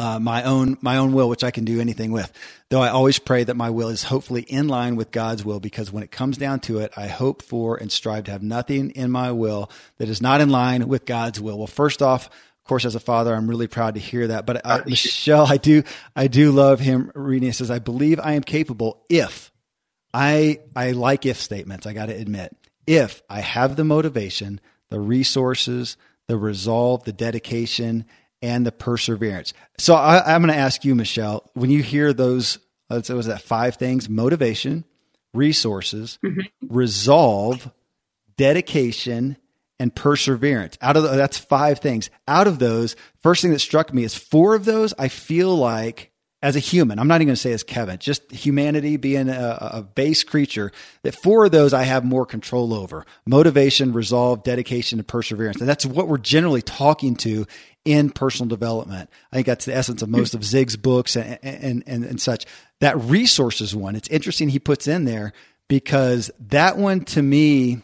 uh, 0.00 0.18
my 0.18 0.44
own 0.44 0.78
my 0.80 0.96
own 0.96 1.12
will, 1.12 1.28
which 1.28 1.44
I 1.44 1.50
can 1.50 1.66
do 1.66 1.78
anything 1.78 2.10
with. 2.10 2.32
Though 2.70 2.80
I 2.80 2.88
always 2.88 3.18
pray 3.18 3.44
that 3.44 3.54
my 3.54 3.68
will 3.68 3.90
is 3.90 4.02
hopefully 4.02 4.40
in 4.40 4.66
line 4.66 4.96
with 4.96 5.10
God's 5.10 5.44
will, 5.44 5.60
because 5.60 5.92
when 5.92 6.02
it 6.02 6.10
comes 6.10 6.38
down 6.38 6.60
to 6.60 6.78
it, 6.78 6.90
I 6.96 7.06
hope 7.06 7.42
for 7.42 7.76
and 7.76 7.92
strive 7.92 8.24
to 8.24 8.30
have 8.30 8.42
nothing 8.42 8.92
in 8.92 9.10
my 9.10 9.30
will 9.32 9.70
that 9.98 10.08
is 10.08 10.22
not 10.22 10.40
in 10.40 10.48
line 10.48 10.88
with 10.88 11.04
God's 11.04 11.38
will. 11.38 11.58
Well, 11.58 11.66
first 11.66 12.00
off, 12.00 12.28
of 12.28 12.64
course, 12.64 12.86
as 12.86 12.94
a 12.94 13.00
father, 13.00 13.34
I'm 13.34 13.46
really 13.46 13.66
proud 13.66 13.94
to 13.96 14.00
hear 14.00 14.28
that. 14.28 14.46
But 14.46 14.64
uh, 14.64 14.80
Michelle, 14.86 15.46
I 15.46 15.58
do 15.58 15.82
I 16.16 16.28
do 16.28 16.50
love 16.50 16.80
him 16.80 17.12
reading. 17.14 17.50
It 17.50 17.56
says, 17.56 17.70
"I 17.70 17.78
believe 17.78 18.18
I 18.20 18.32
am 18.32 18.42
capable 18.42 19.04
if 19.10 19.52
I 20.14 20.60
I 20.74 20.92
like 20.92 21.26
if 21.26 21.36
statements. 21.36 21.86
I 21.86 21.92
got 21.92 22.06
to 22.06 22.14
admit, 22.14 22.56
if 22.86 23.22
I 23.28 23.40
have 23.40 23.76
the 23.76 23.84
motivation, 23.84 24.62
the 24.88 24.98
resources." 24.98 25.98
the 26.30 26.36
resolve, 26.36 27.02
the 27.02 27.12
dedication, 27.12 28.04
and 28.42 28.66
the 28.66 28.72
perseverance. 28.72 29.52
So 29.78 29.94
I, 29.94 30.34
am 30.34 30.42
going 30.42 30.52
to 30.52 30.58
ask 30.58 30.84
you, 30.84 30.94
Michelle, 30.94 31.50
when 31.54 31.70
you 31.70 31.82
hear 31.82 32.12
those, 32.12 32.58
let's 32.88 33.08
say, 33.08 33.14
was 33.14 33.26
that 33.26 33.42
five 33.42 33.76
things 33.76 34.08
motivation, 34.08 34.84
resources, 35.34 36.18
mm-hmm. 36.24 36.40
resolve, 36.68 37.70
dedication, 38.36 39.36
and 39.78 39.94
perseverance. 39.94 40.76
Out 40.80 40.96
of 40.96 41.04
the, 41.04 41.08
that's 41.10 41.38
five 41.38 41.80
things. 41.80 42.10
Out 42.28 42.46
of 42.46 42.58
those, 42.58 42.96
first 43.22 43.42
thing 43.42 43.50
that 43.52 43.60
struck 43.60 43.92
me 43.92 44.04
is 44.04 44.14
four 44.14 44.54
of 44.54 44.64
those 44.64 44.94
I 44.98 45.08
feel 45.08 45.56
like 45.56 46.09
as 46.42 46.56
a 46.56 46.58
human, 46.58 46.98
I'm 46.98 47.06
not 47.06 47.16
even 47.16 47.28
going 47.28 47.34
to 47.34 47.40
say 47.40 47.52
as 47.52 47.62
Kevin, 47.62 47.98
just 47.98 48.30
humanity 48.32 48.96
being 48.96 49.28
a, 49.28 49.58
a, 49.60 49.82
base 49.82 50.24
creature, 50.24 50.72
that 51.02 51.14
four 51.14 51.44
of 51.44 51.50
those 51.50 51.74
I 51.74 51.82
have 51.82 52.02
more 52.02 52.24
control 52.24 52.72
over 52.72 53.04
motivation, 53.26 53.92
resolve, 53.92 54.42
dedication, 54.42 54.98
and 54.98 55.06
perseverance. 55.06 55.60
And 55.60 55.68
that's 55.68 55.84
what 55.84 56.08
we're 56.08 56.16
generally 56.16 56.62
talking 56.62 57.14
to 57.16 57.46
in 57.84 58.10
personal 58.10 58.48
development. 58.48 59.10
I 59.30 59.36
think 59.36 59.46
that's 59.46 59.66
the 59.66 59.76
essence 59.76 60.00
of 60.00 60.08
most 60.08 60.34
of 60.34 60.42
Zig's 60.42 60.76
books 60.76 61.14
and, 61.14 61.38
and, 61.42 61.84
and, 61.86 62.04
and 62.04 62.20
such. 62.20 62.46
That 62.80 62.98
resources 62.98 63.76
one, 63.76 63.94
it's 63.94 64.08
interesting 64.08 64.48
he 64.48 64.58
puts 64.58 64.88
in 64.88 65.04
there 65.04 65.34
because 65.68 66.30
that 66.48 66.78
one 66.78 67.04
to 67.06 67.22
me, 67.22 67.82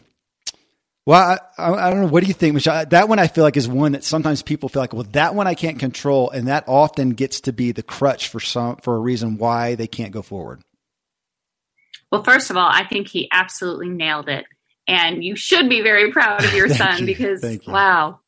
well, 1.07 1.39
I, 1.57 1.71
I, 1.71 1.89
don't 1.89 2.01
know. 2.01 2.07
What 2.07 2.21
do 2.21 2.27
you 2.27 2.33
think, 2.33 2.53
Michelle? 2.53 2.85
That 2.85 3.07
one 3.07 3.17
I 3.17 3.27
feel 3.27 3.45
like 3.45 3.55
is 3.55 3.65
one 3.65 3.93
that 3.93 4.03
sometimes 4.03 4.41
people 4.41 4.67
feel 4.67 4.81
like, 4.81 4.91
well, 4.91 5.07
that 5.13 5.35
one 5.35 5.47
I 5.47 5.53
can't 5.53 5.79
control, 5.79 6.29
and 6.29 6.49
that 6.49 6.65
often 6.67 7.11
gets 7.11 7.39
to 7.41 7.53
be 7.53 7.71
the 7.71 7.81
crutch 7.81 8.27
for 8.27 8.41
some 8.41 8.75
for 8.83 8.93
a 8.93 8.99
reason 8.99 9.37
why 9.37 9.75
they 9.75 9.87
can't 9.87 10.11
go 10.11 10.21
forward. 10.21 10.63
Well, 12.11 12.25
first 12.25 12.49
of 12.49 12.57
all, 12.57 12.67
I 12.69 12.83
think 12.85 13.07
he 13.07 13.29
absolutely 13.31 13.87
nailed 13.87 14.27
it, 14.27 14.43
and 14.85 15.23
you 15.23 15.37
should 15.37 15.69
be 15.69 15.79
very 15.81 16.11
proud 16.11 16.43
of 16.43 16.53
your 16.53 16.67
son 16.73 16.99
you. 16.99 17.05
because 17.05 17.41
wow, 17.65 18.19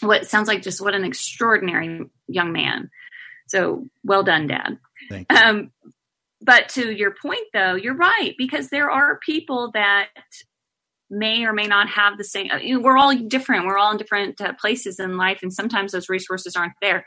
what 0.00 0.28
sounds 0.28 0.46
like 0.46 0.62
just 0.62 0.80
what 0.80 0.94
an 0.94 1.04
extraordinary 1.04 2.08
young 2.28 2.52
man. 2.52 2.92
So 3.48 3.88
well 4.04 4.22
done, 4.22 4.46
Dad. 4.46 4.78
Um, 5.28 5.72
but 6.40 6.68
to 6.70 6.92
your 6.92 7.12
point, 7.20 7.48
though, 7.52 7.74
you're 7.74 7.96
right 7.96 8.36
because 8.38 8.68
there 8.68 8.88
are 8.88 9.18
people 9.18 9.72
that 9.74 10.10
may 11.14 11.44
or 11.44 11.52
may 11.52 11.66
not 11.66 11.88
have 11.88 12.18
the 12.18 12.24
same 12.24 12.48
you 12.60 12.76
know, 12.76 12.80
we're 12.80 12.96
all 12.96 13.14
different. 13.14 13.66
We're 13.66 13.78
all 13.78 13.92
in 13.92 13.96
different 13.96 14.40
uh, 14.40 14.52
places 14.60 14.98
in 14.98 15.16
life 15.16 15.40
and 15.42 15.52
sometimes 15.52 15.92
those 15.92 16.08
resources 16.08 16.56
aren't 16.56 16.74
there. 16.82 17.04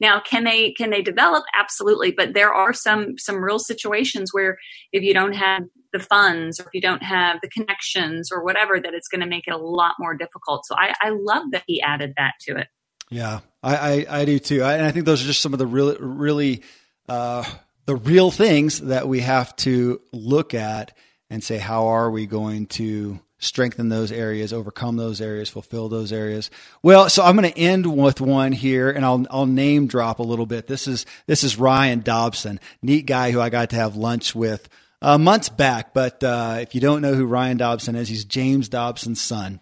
Now 0.00 0.20
can 0.20 0.44
they 0.44 0.72
can 0.72 0.90
they 0.90 1.02
develop? 1.02 1.44
Absolutely 1.54 2.12
but 2.12 2.34
there 2.34 2.52
are 2.52 2.72
some 2.72 3.18
some 3.18 3.42
real 3.42 3.58
situations 3.58 4.32
where 4.32 4.58
if 4.92 5.02
you 5.02 5.14
don't 5.14 5.34
have 5.34 5.62
the 5.92 5.98
funds 5.98 6.60
or 6.60 6.64
if 6.64 6.74
you 6.74 6.80
don't 6.80 7.02
have 7.02 7.38
the 7.42 7.48
connections 7.48 8.30
or 8.30 8.44
whatever 8.44 8.78
that 8.78 8.94
it's 8.94 9.08
going 9.08 9.22
to 9.22 9.26
make 9.26 9.46
it 9.46 9.52
a 9.52 9.58
lot 9.58 9.94
more 9.98 10.14
difficult. 10.14 10.66
So 10.66 10.74
i 10.76 10.94
i 11.00 11.10
love 11.10 11.50
that 11.52 11.64
he 11.66 11.80
added 11.82 12.14
that 12.16 12.34
to 12.42 12.56
it. 12.56 12.68
Yeah 13.10 13.40
i 13.62 13.76
i, 13.76 14.20
I 14.20 14.24
do 14.24 14.38
too. 14.38 14.62
I, 14.62 14.74
and 14.74 14.86
i 14.86 14.90
think 14.90 15.06
those 15.06 15.22
are 15.22 15.26
just 15.26 15.40
some 15.40 15.52
of 15.52 15.58
the 15.58 15.66
really 15.66 15.96
really 15.98 16.62
uh 17.08 17.44
the 17.86 17.96
real 17.96 18.30
things 18.30 18.80
that 18.82 19.08
we 19.08 19.20
have 19.20 19.54
to 19.56 20.00
look 20.12 20.54
at 20.54 20.96
and 21.30 21.42
say, 21.42 21.58
how 21.58 21.86
are 21.86 22.10
we 22.10 22.26
going 22.26 22.66
to 22.66 23.20
strengthen 23.38 23.88
those 23.88 24.10
areas, 24.10 24.52
overcome 24.52 24.96
those 24.96 25.20
areas, 25.20 25.48
fulfill 25.48 25.88
those 25.88 26.12
areas. 26.12 26.50
Well, 26.82 27.08
so 27.08 27.22
I'm 27.22 27.36
going 27.36 27.50
to 27.50 27.58
end 27.58 27.86
with 27.86 28.20
one 28.20 28.52
here 28.52 28.90
and 28.90 29.04
I'll, 29.04 29.26
I'll 29.30 29.46
name 29.46 29.86
drop 29.86 30.18
a 30.18 30.24
little 30.24 30.46
bit. 30.46 30.66
This 30.66 30.88
is, 30.88 31.04
this 31.26 31.44
is 31.44 31.58
Ryan 31.58 32.00
Dobson, 32.00 32.60
neat 32.82 33.06
guy 33.06 33.30
who 33.30 33.40
I 33.40 33.50
got 33.50 33.70
to 33.70 33.76
have 33.76 33.96
lunch 33.96 34.34
with 34.34 34.68
uh, 35.02 35.18
months 35.18 35.48
back. 35.48 35.92
But, 35.92 36.24
uh, 36.24 36.58
if 36.60 36.74
you 36.74 36.80
don't 36.80 37.02
know 37.02 37.14
who 37.14 37.26
Ryan 37.26 37.58
Dobson 37.58 37.94
is, 37.94 38.08
he's 38.08 38.24
James 38.24 38.68
Dobson's 38.68 39.20
son. 39.20 39.60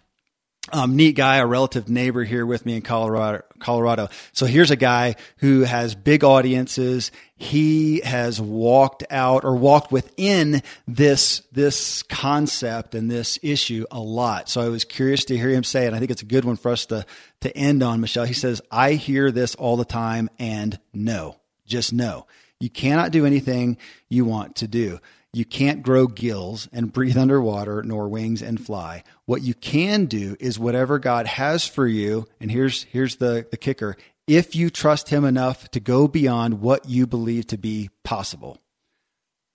Um, 0.71 0.95
neat 0.95 1.15
guy, 1.15 1.37
a 1.37 1.45
relative 1.45 1.89
neighbor 1.89 2.23
here 2.23 2.43
with 2.43 2.65
me 2.65 2.75
in 2.75 2.81
Colorado, 2.81 3.43
Colorado. 3.59 4.09
So 4.33 4.47
here's 4.47 4.71
a 4.71 4.75
guy 4.75 5.15
who 5.37 5.61
has 5.61 5.93
big 5.93 6.23
audiences. 6.23 7.11
He 7.35 7.99
has 7.99 8.41
walked 8.41 9.03
out 9.11 9.43
or 9.43 9.55
walked 9.55 9.91
within 9.91 10.63
this, 10.87 11.43
this 11.51 12.01
concept 12.01 12.95
and 12.95 13.11
this 13.11 13.37
issue 13.43 13.85
a 13.91 13.99
lot. 13.99 14.49
So 14.49 14.61
I 14.61 14.69
was 14.69 14.85
curious 14.85 15.25
to 15.25 15.37
hear 15.37 15.49
him 15.49 15.63
say, 15.63 15.85
and 15.85 15.95
I 15.95 15.99
think 15.99 16.09
it's 16.09 16.23
a 16.23 16.25
good 16.25 16.45
one 16.45 16.55
for 16.55 16.71
us 16.71 16.87
to, 16.87 17.05
to 17.41 17.55
end 17.55 17.83
on, 17.83 18.01
Michelle. 18.01 18.25
He 18.25 18.33
says, 18.33 18.59
I 18.71 18.93
hear 18.93 19.31
this 19.31 19.53
all 19.53 19.77
the 19.77 19.85
time 19.85 20.31
and 20.39 20.79
no, 20.95 21.35
just 21.67 21.93
no. 21.93 22.25
You 22.59 22.71
cannot 22.71 23.11
do 23.11 23.27
anything 23.27 23.77
you 24.09 24.25
want 24.25 24.55
to 24.57 24.67
do. 24.67 24.99
You 25.35 25.43
can't 25.43 25.83
grow 25.83 26.07
gills 26.07 26.69
and 26.71 26.93
breathe 26.93 27.17
underwater, 27.17 27.83
nor 27.83 28.07
wings 28.07 28.41
and 28.41 28.57
fly. 28.57 29.03
What 29.25 29.41
you 29.41 29.53
can 29.53 30.05
do 30.05 30.37
is 30.39 30.57
whatever 30.57 30.97
God 30.97 31.27
has 31.27 31.67
for 31.67 31.85
you. 31.85 32.25
And 32.39 32.49
here's, 32.49 32.83
here's 32.83 33.17
the, 33.17 33.45
the 33.51 33.57
kicker. 33.57 33.97
If 34.27 34.55
you 34.55 34.69
trust 34.69 35.09
him 35.09 35.25
enough 35.25 35.69
to 35.71 35.81
go 35.81 36.07
beyond 36.07 36.61
what 36.61 36.87
you 36.87 37.05
believe 37.05 37.47
to 37.47 37.57
be 37.57 37.89
possible. 38.05 38.61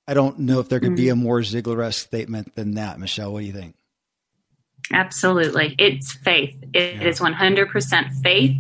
I 0.06 0.12
don't 0.12 0.40
know 0.40 0.60
if 0.60 0.68
there 0.68 0.80
could 0.80 0.88
mm-hmm. 0.88 0.96
be 0.96 1.08
a 1.08 1.16
more 1.16 1.40
Ziglar-esque 1.40 2.04
statement 2.04 2.56
than 2.56 2.74
that. 2.74 3.00
Michelle, 3.00 3.32
what 3.32 3.40
do 3.40 3.46
you 3.46 3.54
think? 3.54 3.74
Absolutely. 4.92 5.76
It's 5.78 6.12
faith. 6.12 6.62
It 6.74 6.96
yeah. 6.96 7.08
is 7.08 7.20
100% 7.20 8.22
faith 8.22 8.58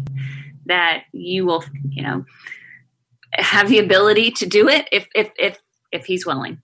that 0.64 1.02
you 1.12 1.44
will, 1.44 1.64
you 1.90 2.02
know, 2.02 2.24
have 3.34 3.68
the 3.68 3.78
ability 3.78 4.30
to 4.30 4.46
do 4.46 4.70
it 4.70 4.88
if, 4.90 5.06
if, 5.14 5.30
if, 5.38 5.58
if 5.92 6.06
he's 6.06 6.24
willing. 6.24 6.62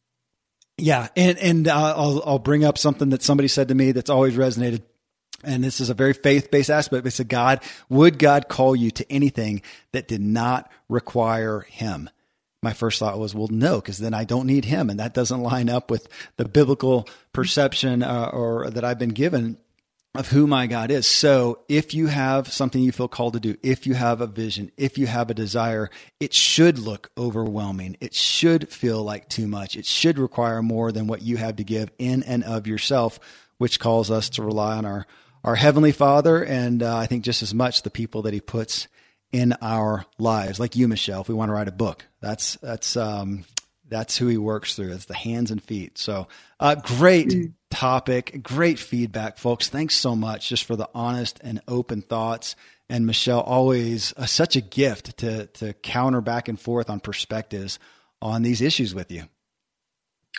Yeah, 0.79 1.09
and 1.17 1.39
and 1.39 1.69
uh, 1.69 1.95
I'll 1.97 2.23
I'll 2.27 2.39
bring 2.39 2.65
up 2.65 2.77
something 2.77 3.11
that 3.11 3.23
somebody 3.23 3.49
said 3.49 3.69
to 3.69 3.75
me 3.75 3.93
that's 3.93 4.11
always 4.11 4.37
resonated. 4.37 4.83
And 5.45 5.63
this 5.63 5.81
is 5.81 5.91
a 5.91 5.95
very 5.95 6.13
faith 6.13 6.51
based 6.51 6.71
aspect. 6.71 7.07
It's 7.07 7.21
a 7.21 7.25
God, 7.25 7.63
would 7.89 8.19
God 8.19 8.49
call 8.49 8.75
you 8.75 8.91
to 8.93 9.13
anything 9.13 9.63
that 9.93 10.09
did 10.09 10.21
not 10.21 10.71
require 10.89 11.61
Him? 11.61 12.11
My 12.63 12.73
first 12.73 12.99
thought 12.99 13.19
was, 13.19 13.35
well, 13.35 13.49
no, 13.49 13.77
because 13.77 13.99
then 13.99 14.15
I 14.15 14.25
don't 14.25 14.47
need 14.47 14.65
Him. 14.65 14.91
And 14.91 14.99
that 14.99 15.15
doesn't 15.15 15.43
line 15.43 15.69
up 15.69 15.91
with 15.91 16.09
the 16.37 16.47
biblical 16.47 17.07
perception 17.33 18.03
uh, 18.03 18.31
or 18.33 18.71
that 18.71 18.85
I've 18.85 18.99
been 18.99 19.11
given 19.11 19.59
of 20.19 20.29
who 20.29 20.47
my 20.47 20.67
God 20.67 20.91
is. 20.91 21.07
So 21.07 21.61
if 21.69 21.95
you 21.95 22.07
have 22.07 22.53
something 22.53 22.83
you 22.83 22.93
feel 22.93 23.09
called 23.09 23.35
to 23.35 23.41
do, 23.41 23.57
if 23.63 23.87
you 23.87 23.95
have 23.95 24.21
a 24.21 24.27
vision, 24.27 24.73
if 24.77 24.99
you 24.99 25.07
have 25.07 25.31
a 25.31 25.35
desire, 25.35 25.91
it 26.21 26.33
should 26.33 26.79
look 26.79 27.11
overwhelming. 27.17 27.97
It 28.01 28.15
should 28.15 28.69
feel 28.69 29.03
like 29.03 29.29
too 29.29 29.47
much. 29.47 29.77
It 29.77 29.87
should 29.87 30.19
require 30.19 30.63
more 30.63 30.93
than 30.93 31.07
what 31.07 31.23
you 31.23 31.37
have 31.37 31.57
to 31.57 31.65
give 31.65 31.91
in 31.99 32.23
and 32.23 32.45
of 32.45 32.67
yourself, 32.67 33.19
which 33.59 33.81
calls 33.81 34.11
us 34.11 34.29
to 34.31 34.43
rely 34.43 34.77
on 34.77 34.85
our, 34.85 35.07
our 35.45 35.55
heavenly 35.55 35.93
father. 35.93 36.45
And 36.45 36.83
uh, 36.83 36.97
I 36.97 37.07
think 37.07 37.25
just 37.25 37.43
as 37.43 37.55
much 37.55 37.83
the 37.83 37.91
people 37.91 38.23
that 38.23 38.35
he 38.35 38.41
puts 38.41 38.89
in 39.33 39.55
our 39.61 40.07
lives, 40.19 40.61
like 40.61 40.77
you, 40.77 40.89
Michelle, 40.89 41.21
if 41.21 41.29
we 41.29 41.35
want 41.35 41.49
to 41.49 41.55
write 41.55 41.69
a 41.69 41.73
book, 41.73 42.05
that's, 42.21 42.55
that's, 42.57 42.97
um, 42.97 43.45
that's 43.89 44.17
who 44.17 44.27
he 44.27 44.37
works 44.37 44.75
through. 44.75 44.93
It's 44.93 45.05
the 45.05 45.15
hands 45.15 45.51
and 45.51 45.63
feet. 45.63 45.99
So, 45.99 46.29
uh, 46.59 46.77
great 46.77 47.29
mm. 47.29 47.53
topic, 47.71 48.41
great 48.43 48.79
feedback, 48.79 49.39
folks. 49.39 49.69
Thanks 49.69 49.97
so 49.97 50.17
much 50.17 50.49
just 50.49 50.65
for 50.65 50.77
the 50.77 50.89
honest 50.95 51.41
and 51.43 51.61
open 51.69 52.03
thoughts. 52.03 52.57
And 52.89 53.07
Michelle, 53.07 53.41
always 53.41 54.15
uh, 54.17 54.27
such 54.27 54.57
a 54.57 54.61
gift 54.61 55.19
to 55.19 55.47
to 55.47 55.73
counter 55.75 56.21
back 56.21 56.49
and 56.49 56.61
forth 56.61 56.89
on 56.89 57.01
perspectives 57.01 57.79
on 58.23 58.43
these 58.43 58.61
issues 58.61 58.95
with 58.95 59.11
you. 59.11 59.25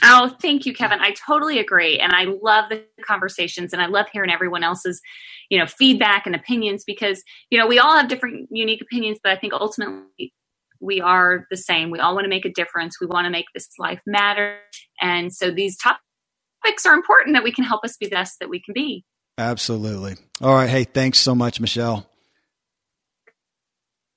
Oh, 0.03 0.35
thank 0.41 0.65
you, 0.65 0.73
Kevin. 0.73 0.99
I 0.99 1.15
totally 1.27 1.57
agree, 1.57 1.99
and 1.99 2.13
I 2.13 2.25
love 2.25 2.69
the 2.69 2.83
conversations, 3.03 3.73
and 3.73 3.81
I 3.81 3.87
love 3.87 4.05
hearing 4.13 4.29
everyone 4.29 4.63
else's, 4.63 5.01
you 5.49 5.57
know, 5.57 5.65
feedback 5.65 6.27
and 6.27 6.35
opinions 6.35 6.83
because 6.85 7.23
you 7.49 7.57
know 7.57 7.65
we 7.65 7.79
all 7.79 7.97
have 7.97 8.07
different, 8.07 8.47
unique 8.51 8.81
opinions, 8.81 9.17
but 9.21 9.31
I 9.31 9.37
think 9.37 9.53
ultimately 9.53 10.33
we 10.79 11.01
are 11.01 11.45
the 11.49 11.57
same. 11.57 11.91
We 11.91 11.99
all 11.99 12.13
want 12.13 12.25
to 12.25 12.29
make 12.29 12.45
a 12.45 12.51
difference. 12.51 12.99
We 12.99 13.07
want 13.07 13.25
to 13.25 13.31
make 13.31 13.45
this 13.53 13.67
life 13.79 14.01
matter. 14.05 14.57
And 15.01 15.33
so 15.33 15.51
these 15.51 15.77
topics 15.77 16.85
are 16.85 16.93
important 16.93 17.35
that 17.35 17.43
we 17.43 17.51
can 17.51 17.63
help 17.63 17.83
us 17.83 17.97
be 17.97 18.07
the 18.07 18.15
best 18.15 18.39
that 18.39 18.49
we 18.49 18.61
can 18.61 18.73
be. 18.73 19.05
Absolutely. 19.37 20.15
All 20.41 20.53
right. 20.53 20.69
Hey, 20.69 20.83
thanks 20.83 21.19
so 21.19 21.35
much, 21.35 21.59
Michelle. 21.59 22.07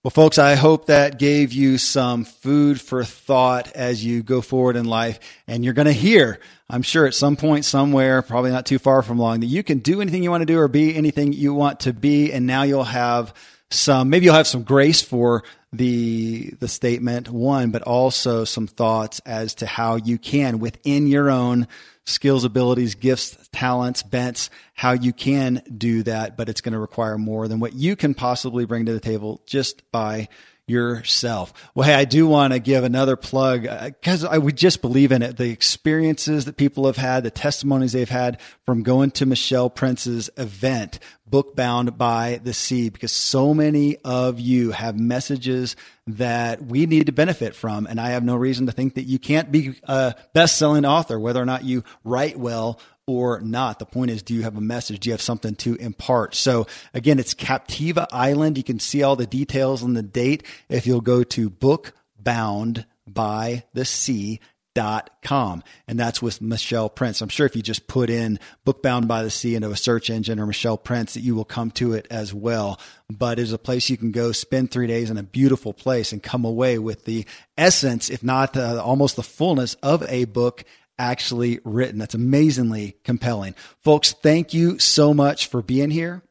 Well, 0.03 0.11
folks, 0.11 0.39
I 0.39 0.55
hope 0.55 0.87
that 0.87 1.19
gave 1.19 1.53
you 1.53 1.77
some 1.77 2.25
food 2.25 2.81
for 2.81 3.05
thought 3.05 3.71
as 3.73 4.03
you 4.03 4.23
go 4.23 4.41
forward 4.41 4.77
in 4.77 4.87
life. 4.87 5.21
And 5.47 5.63
you're 5.63 5.75
going 5.75 5.89
to 5.89 5.93
hear, 5.93 6.41
I'm 6.71 6.81
sure 6.81 7.07
at 7.07 7.13
some 7.13 7.37
point, 7.37 7.67
somewhere, 7.67 8.23
probably 8.23 8.51
not 8.51 8.65
too 8.65 8.79
far 8.79 9.03
from 9.03 9.19
long, 9.19 9.41
that 9.41 9.47
you 9.47 9.63
can 9.63 9.81
do 9.81 10.01
anything 10.01 10.23
you 10.23 10.31
want 10.31 10.41
to 10.41 10.47
do 10.47 10.59
or 10.59 10.69
be 10.69 10.97
anything 10.97 11.35
you 11.35 11.53
want 11.53 11.81
to 11.81 11.93
be. 11.93 12.33
And 12.33 12.47
now 12.47 12.63
you'll 12.63 12.85
have 12.85 13.35
some, 13.71 14.09
maybe 14.09 14.25
you'll 14.25 14.35
have 14.35 14.47
some 14.47 14.63
grace 14.63 15.03
for 15.03 15.45
the 15.73 16.51
the 16.59 16.69
statement 16.69 17.29
one, 17.29 17.71
but 17.71 17.83
also 17.83 18.45
some 18.45 18.67
thoughts 18.67 19.21
as 19.25 19.55
to 19.57 19.67
how 19.67 19.97
you 19.97 20.19
can 20.19 20.59
within 20.59 21.07
your 21.07 21.31
own 21.31 21.69
skills, 22.05 22.45
abilities, 22.45 22.95
gifts, 22.97 23.37
talents, 23.53 24.03
bents, 24.03 24.51
how 24.75 24.93
you 24.93 25.13
can 25.13 25.63
do 25.77 26.03
that, 26.03 26.37
but 26.37 26.49
it's 26.49 26.61
going 26.61 26.73
to 26.73 26.79
require 26.79 27.17
more 27.17 27.47
than 27.47 27.61
what 27.61 27.75
you 27.75 27.95
can 27.95 28.15
possibly 28.15 28.65
bring 28.65 28.87
to 28.87 28.93
the 28.93 29.01
table 29.01 29.41
just 29.47 29.91
by 29.93 30.29
yourself. 30.71 31.53
Well, 31.75 31.87
hey, 31.87 31.95
I 31.95 32.05
do 32.05 32.27
want 32.27 32.53
to 32.53 32.59
give 32.59 32.85
another 32.85 33.17
plug 33.17 33.63
because 33.63 34.25
uh, 34.25 34.29
I 34.31 34.39
would 34.39 34.57
just 34.57 34.81
believe 34.81 35.13
in 35.13 35.23
it. 35.23 35.37
The 35.37 35.51
experiences 35.51 36.45
that 36.45 36.57
people 36.57 36.87
have 36.87 36.97
had, 36.97 37.25
the 37.25 37.31
testimonies 37.31 37.93
they've 37.93 38.09
had 38.09 38.41
from 38.65 38.83
going 38.83 39.11
to 39.13 39.27
Michelle 39.27 39.69
Prince's 39.69 40.31
event, 40.37 40.99
Bookbound 41.27 41.99
by 41.99 42.41
the 42.43 42.55
Sea, 42.55 42.89
because 42.89 43.13
so 43.13 43.53
many 43.53 43.97
of 43.99 44.41
you 44.41 44.71
have 44.71 44.99
messages 44.99 45.77
that 46.07 46.63
we 46.63 46.87
need 46.87 47.07
to 47.07 47.13
benefit 47.13 47.55
from. 47.55 47.87
And 47.87 48.01
I 48.01 48.11
have 48.11 48.25
no 48.25 48.37
reason 48.37 48.67
to 48.67 48.73
think 48.73 48.95
that 48.95 49.05
you 49.05 49.19
can't 49.19 49.53
be 49.53 49.75
a 49.85 50.15
best 50.33 50.57
selling 50.57 50.85
author, 50.85 51.19
whether 51.19 51.41
or 51.41 51.47
not 51.47 51.65
you 51.65 51.85
write 52.05 52.39
well 52.39 52.81
or 53.11 53.41
not. 53.41 53.79
The 53.79 53.87
point 53.87 54.11
is, 54.11 54.23
do 54.23 54.35
you 54.35 54.43
have 54.43 54.57
a 54.57 54.61
message? 54.61 55.01
Do 55.01 55.09
you 55.09 55.13
have 55.13 55.23
something 55.23 55.55
to 55.57 55.75
impart? 55.77 56.35
So 56.35 56.67
again, 56.95 57.19
it's 57.19 57.35
Captiva 57.35 58.07
Island. 58.13 58.57
You 58.57 58.65
can 58.65 58.79
see 58.79 59.03
all 59.03 59.17
the 59.17 59.27
details 59.27 59.83
on 59.83 59.95
the 59.95 60.03
date 60.03 60.45
if 60.69 60.87
you'll 60.87 61.01
go 61.01 61.23
to 61.25 61.51
book 61.51 61.93
bound 62.19 62.87
by 63.07 63.65
the 63.75 63.85
sea 63.85 64.41
dot 64.73 65.11
com 65.21 65.65
and 65.89 65.99
that's 65.99 66.23
with 66.23 66.41
michelle 66.41 66.89
prince 66.89 67.21
i'm 67.21 67.29
sure 67.29 67.45
if 67.45 67.57
you 67.57 67.63
just 67.63 67.89
put 67.89 68.09
in 68.09 68.39
bookbound 68.65 69.09
by 69.09 69.25
the 69.25 69.31
sea 69.31 69.57
into 69.57 69.69
a 69.69 69.77
search 69.77 70.09
engine 70.09 70.39
or 70.39 70.47
michelle 70.47 70.79
prince 70.79 71.15
that 71.15 71.23
you 71.23 71.35
will 71.35 71.45
come 71.45 71.73
to 71.73 71.93
it 71.93 72.07
as 72.09 72.33
well 72.33 72.79
but 73.11 73.41
it's 73.41 73.51
a 73.51 73.59
place 73.59 73.91
you 73.91 73.97
can 73.97 74.13
go 74.13 74.31
spend 74.31 74.71
three 74.71 74.87
days 74.87 75.11
in 75.11 75.19
a 75.19 75.25
beautiful 75.25 75.73
place 75.73 76.13
and 76.13 76.23
come 76.23 76.45
away 76.45 76.79
with 76.79 77.05
the 77.05 77.27
essence 77.59 78.09
if 78.11 78.23
not 78.23 78.57
uh, 78.57 78.81
almost 78.81 79.17
the 79.17 79.25
fullness 79.25 79.75
of 79.83 80.09
a 80.09 80.25
book 80.27 80.65
actually 81.01 81.59
written 81.65 81.99
that's 81.99 82.15
amazingly 82.15 82.97
compelling 83.03 83.55
folks 83.83 84.13
thank 84.13 84.53
you 84.53 84.79
so 84.79 85.15
much 85.15 85.47
for 85.49 85.63
being 85.63 85.91
here 85.91 86.23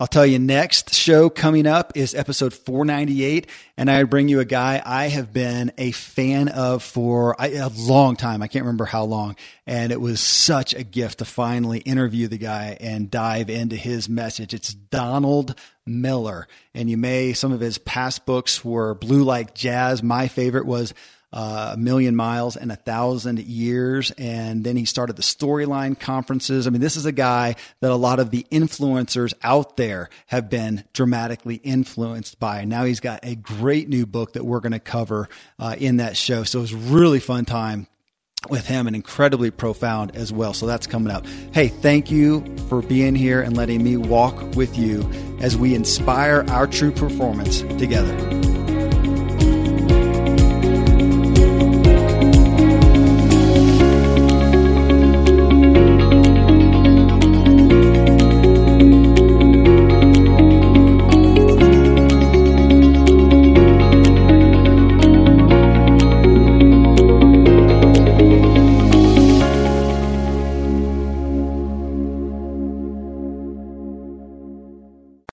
I'll 0.00 0.06
tell 0.06 0.24
you 0.24 0.38
next 0.38 0.94
show 0.94 1.28
coming 1.28 1.66
up 1.66 1.92
is 1.94 2.14
episode 2.14 2.54
498 2.54 3.46
and 3.76 3.90
I 3.90 4.02
bring 4.04 4.28
you 4.28 4.40
a 4.40 4.46
guy 4.46 4.80
I 4.82 5.08
have 5.08 5.30
been 5.30 5.72
a 5.76 5.90
fan 5.90 6.48
of 6.48 6.82
for 6.82 7.36
a 7.38 7.68
long 7.76 8.16
time. 8.16 8.40
I 8.40 8.48
can't 8.48 8.64
remember 8.64 8.86
how 8.86 9.04
long. 9.04 9.36
And 9.66 9.92
it 9.92 10.00
was 10.00 10.22
such 10.22 10.72
a 10.72 10.84
gift 10.84 11.18
to 11.18 11.26
finally 11.26 11.80
interview 11.80 12.28
the 12.28 12.38
guy 12.38 12.78
and 12.80 13.10
dive 13.10 13.50
into 13.50 13.76
his 13.76 14.08
message. 14.08 14.54
It's 14.54 14.72
Donald 14.72 15.54
Miller. 15.84 16.48
And 16.74 16.88
you 16.88 16.96
may, 16.96 17.34
some 17.34 17.52
of 17.52 17.60
his 17.60 17.76
past 17.76 18.24
books 18.24 18.64
were 18.64 18.94
Blue 18.94 19.22
Like 19.22 19.54
Jazz. 19.54 20.02
My 20.02 20.28
favorite 20.28 20.64
was 20.64 20.94
uh, 21.32 21.70
a 21.74 21.76
million 21.76 22.16
miles 22.16 22.56
and 22.56 22.72
a 22.72 22.76
thousand 22.76 23.38
years. 23.40 24.10
And 24.12 24.64
then 24.64 24.76
he 24.76 24.84
started 24.84 25.16
the 25.16 25.22
storyline 25.22 25.98
conferences. 25.98 26.66
I 26.66 26.70
mean, 26.70 26.80
this 26.80 26.96
is 26.96 27.06
a 27.06 27.12
guy 27.12 27.56
that 27.80 27.90
a 27.90 27.96
lot 27.96 28.18
of 28.18 28.30
the 28.30 28.46
influencers 28.50 29.32
out 29.42 29.76
there 29.76 30.08
have 30.26 30.50
been 30.50 30.84
dramatically 30.92 31.56
influenced 31.56 32.38
by. 32.40 32.60
And 32.60 32.70
now 32.70 32.84
he's 32.84 33.00
got 33.00 33.20
a 33.22 33.34
great 33.34 33.88
new 33.88 34.06
book 34.06 34.32
that 34.34 34.44
we're 34.44 34.60
going 34.60 34.72
to 34.72 34.80
cover 34.80 35.28
uh, 35.58 35.76
in 35.78 35.98
that 35.98 36.16
show. 36.16 36.44
So 36.44 36.58
it 36.58 36.62
was 36.62 36.74
really 36.74 37.20
fun 37.20 37.44
time 37.44 37.86
with 38.48 38.66
him 38.66 38.86
and 38.86 38.96
incredibly 38.96 39.50
profound 39.50 40.16
as 40.16 40.32
well. 40.32 40.54
So 40.54 40.66
that's 40.66 40.86
coming 40.86 41.12
up. 41.12 41.26
Hey, 41.52 41.68
thank 41.68 42.10
you 42.10 42.44
for 42.68 42.80
being 42.80 43.14
here 43.14 43.42
and 43.42 43.56
letting 43.56 43.84
me 43.84 43.96
walk 43.96 44.56
with 44.56 44.78
you 44.78 45.08
as 45.40 45.56
we 45.56 45.74
inspire 45.74 46.44
our 46.48 46.66
true 46.66 46.90
performance 46.90 47.60
together. 47.60 48.59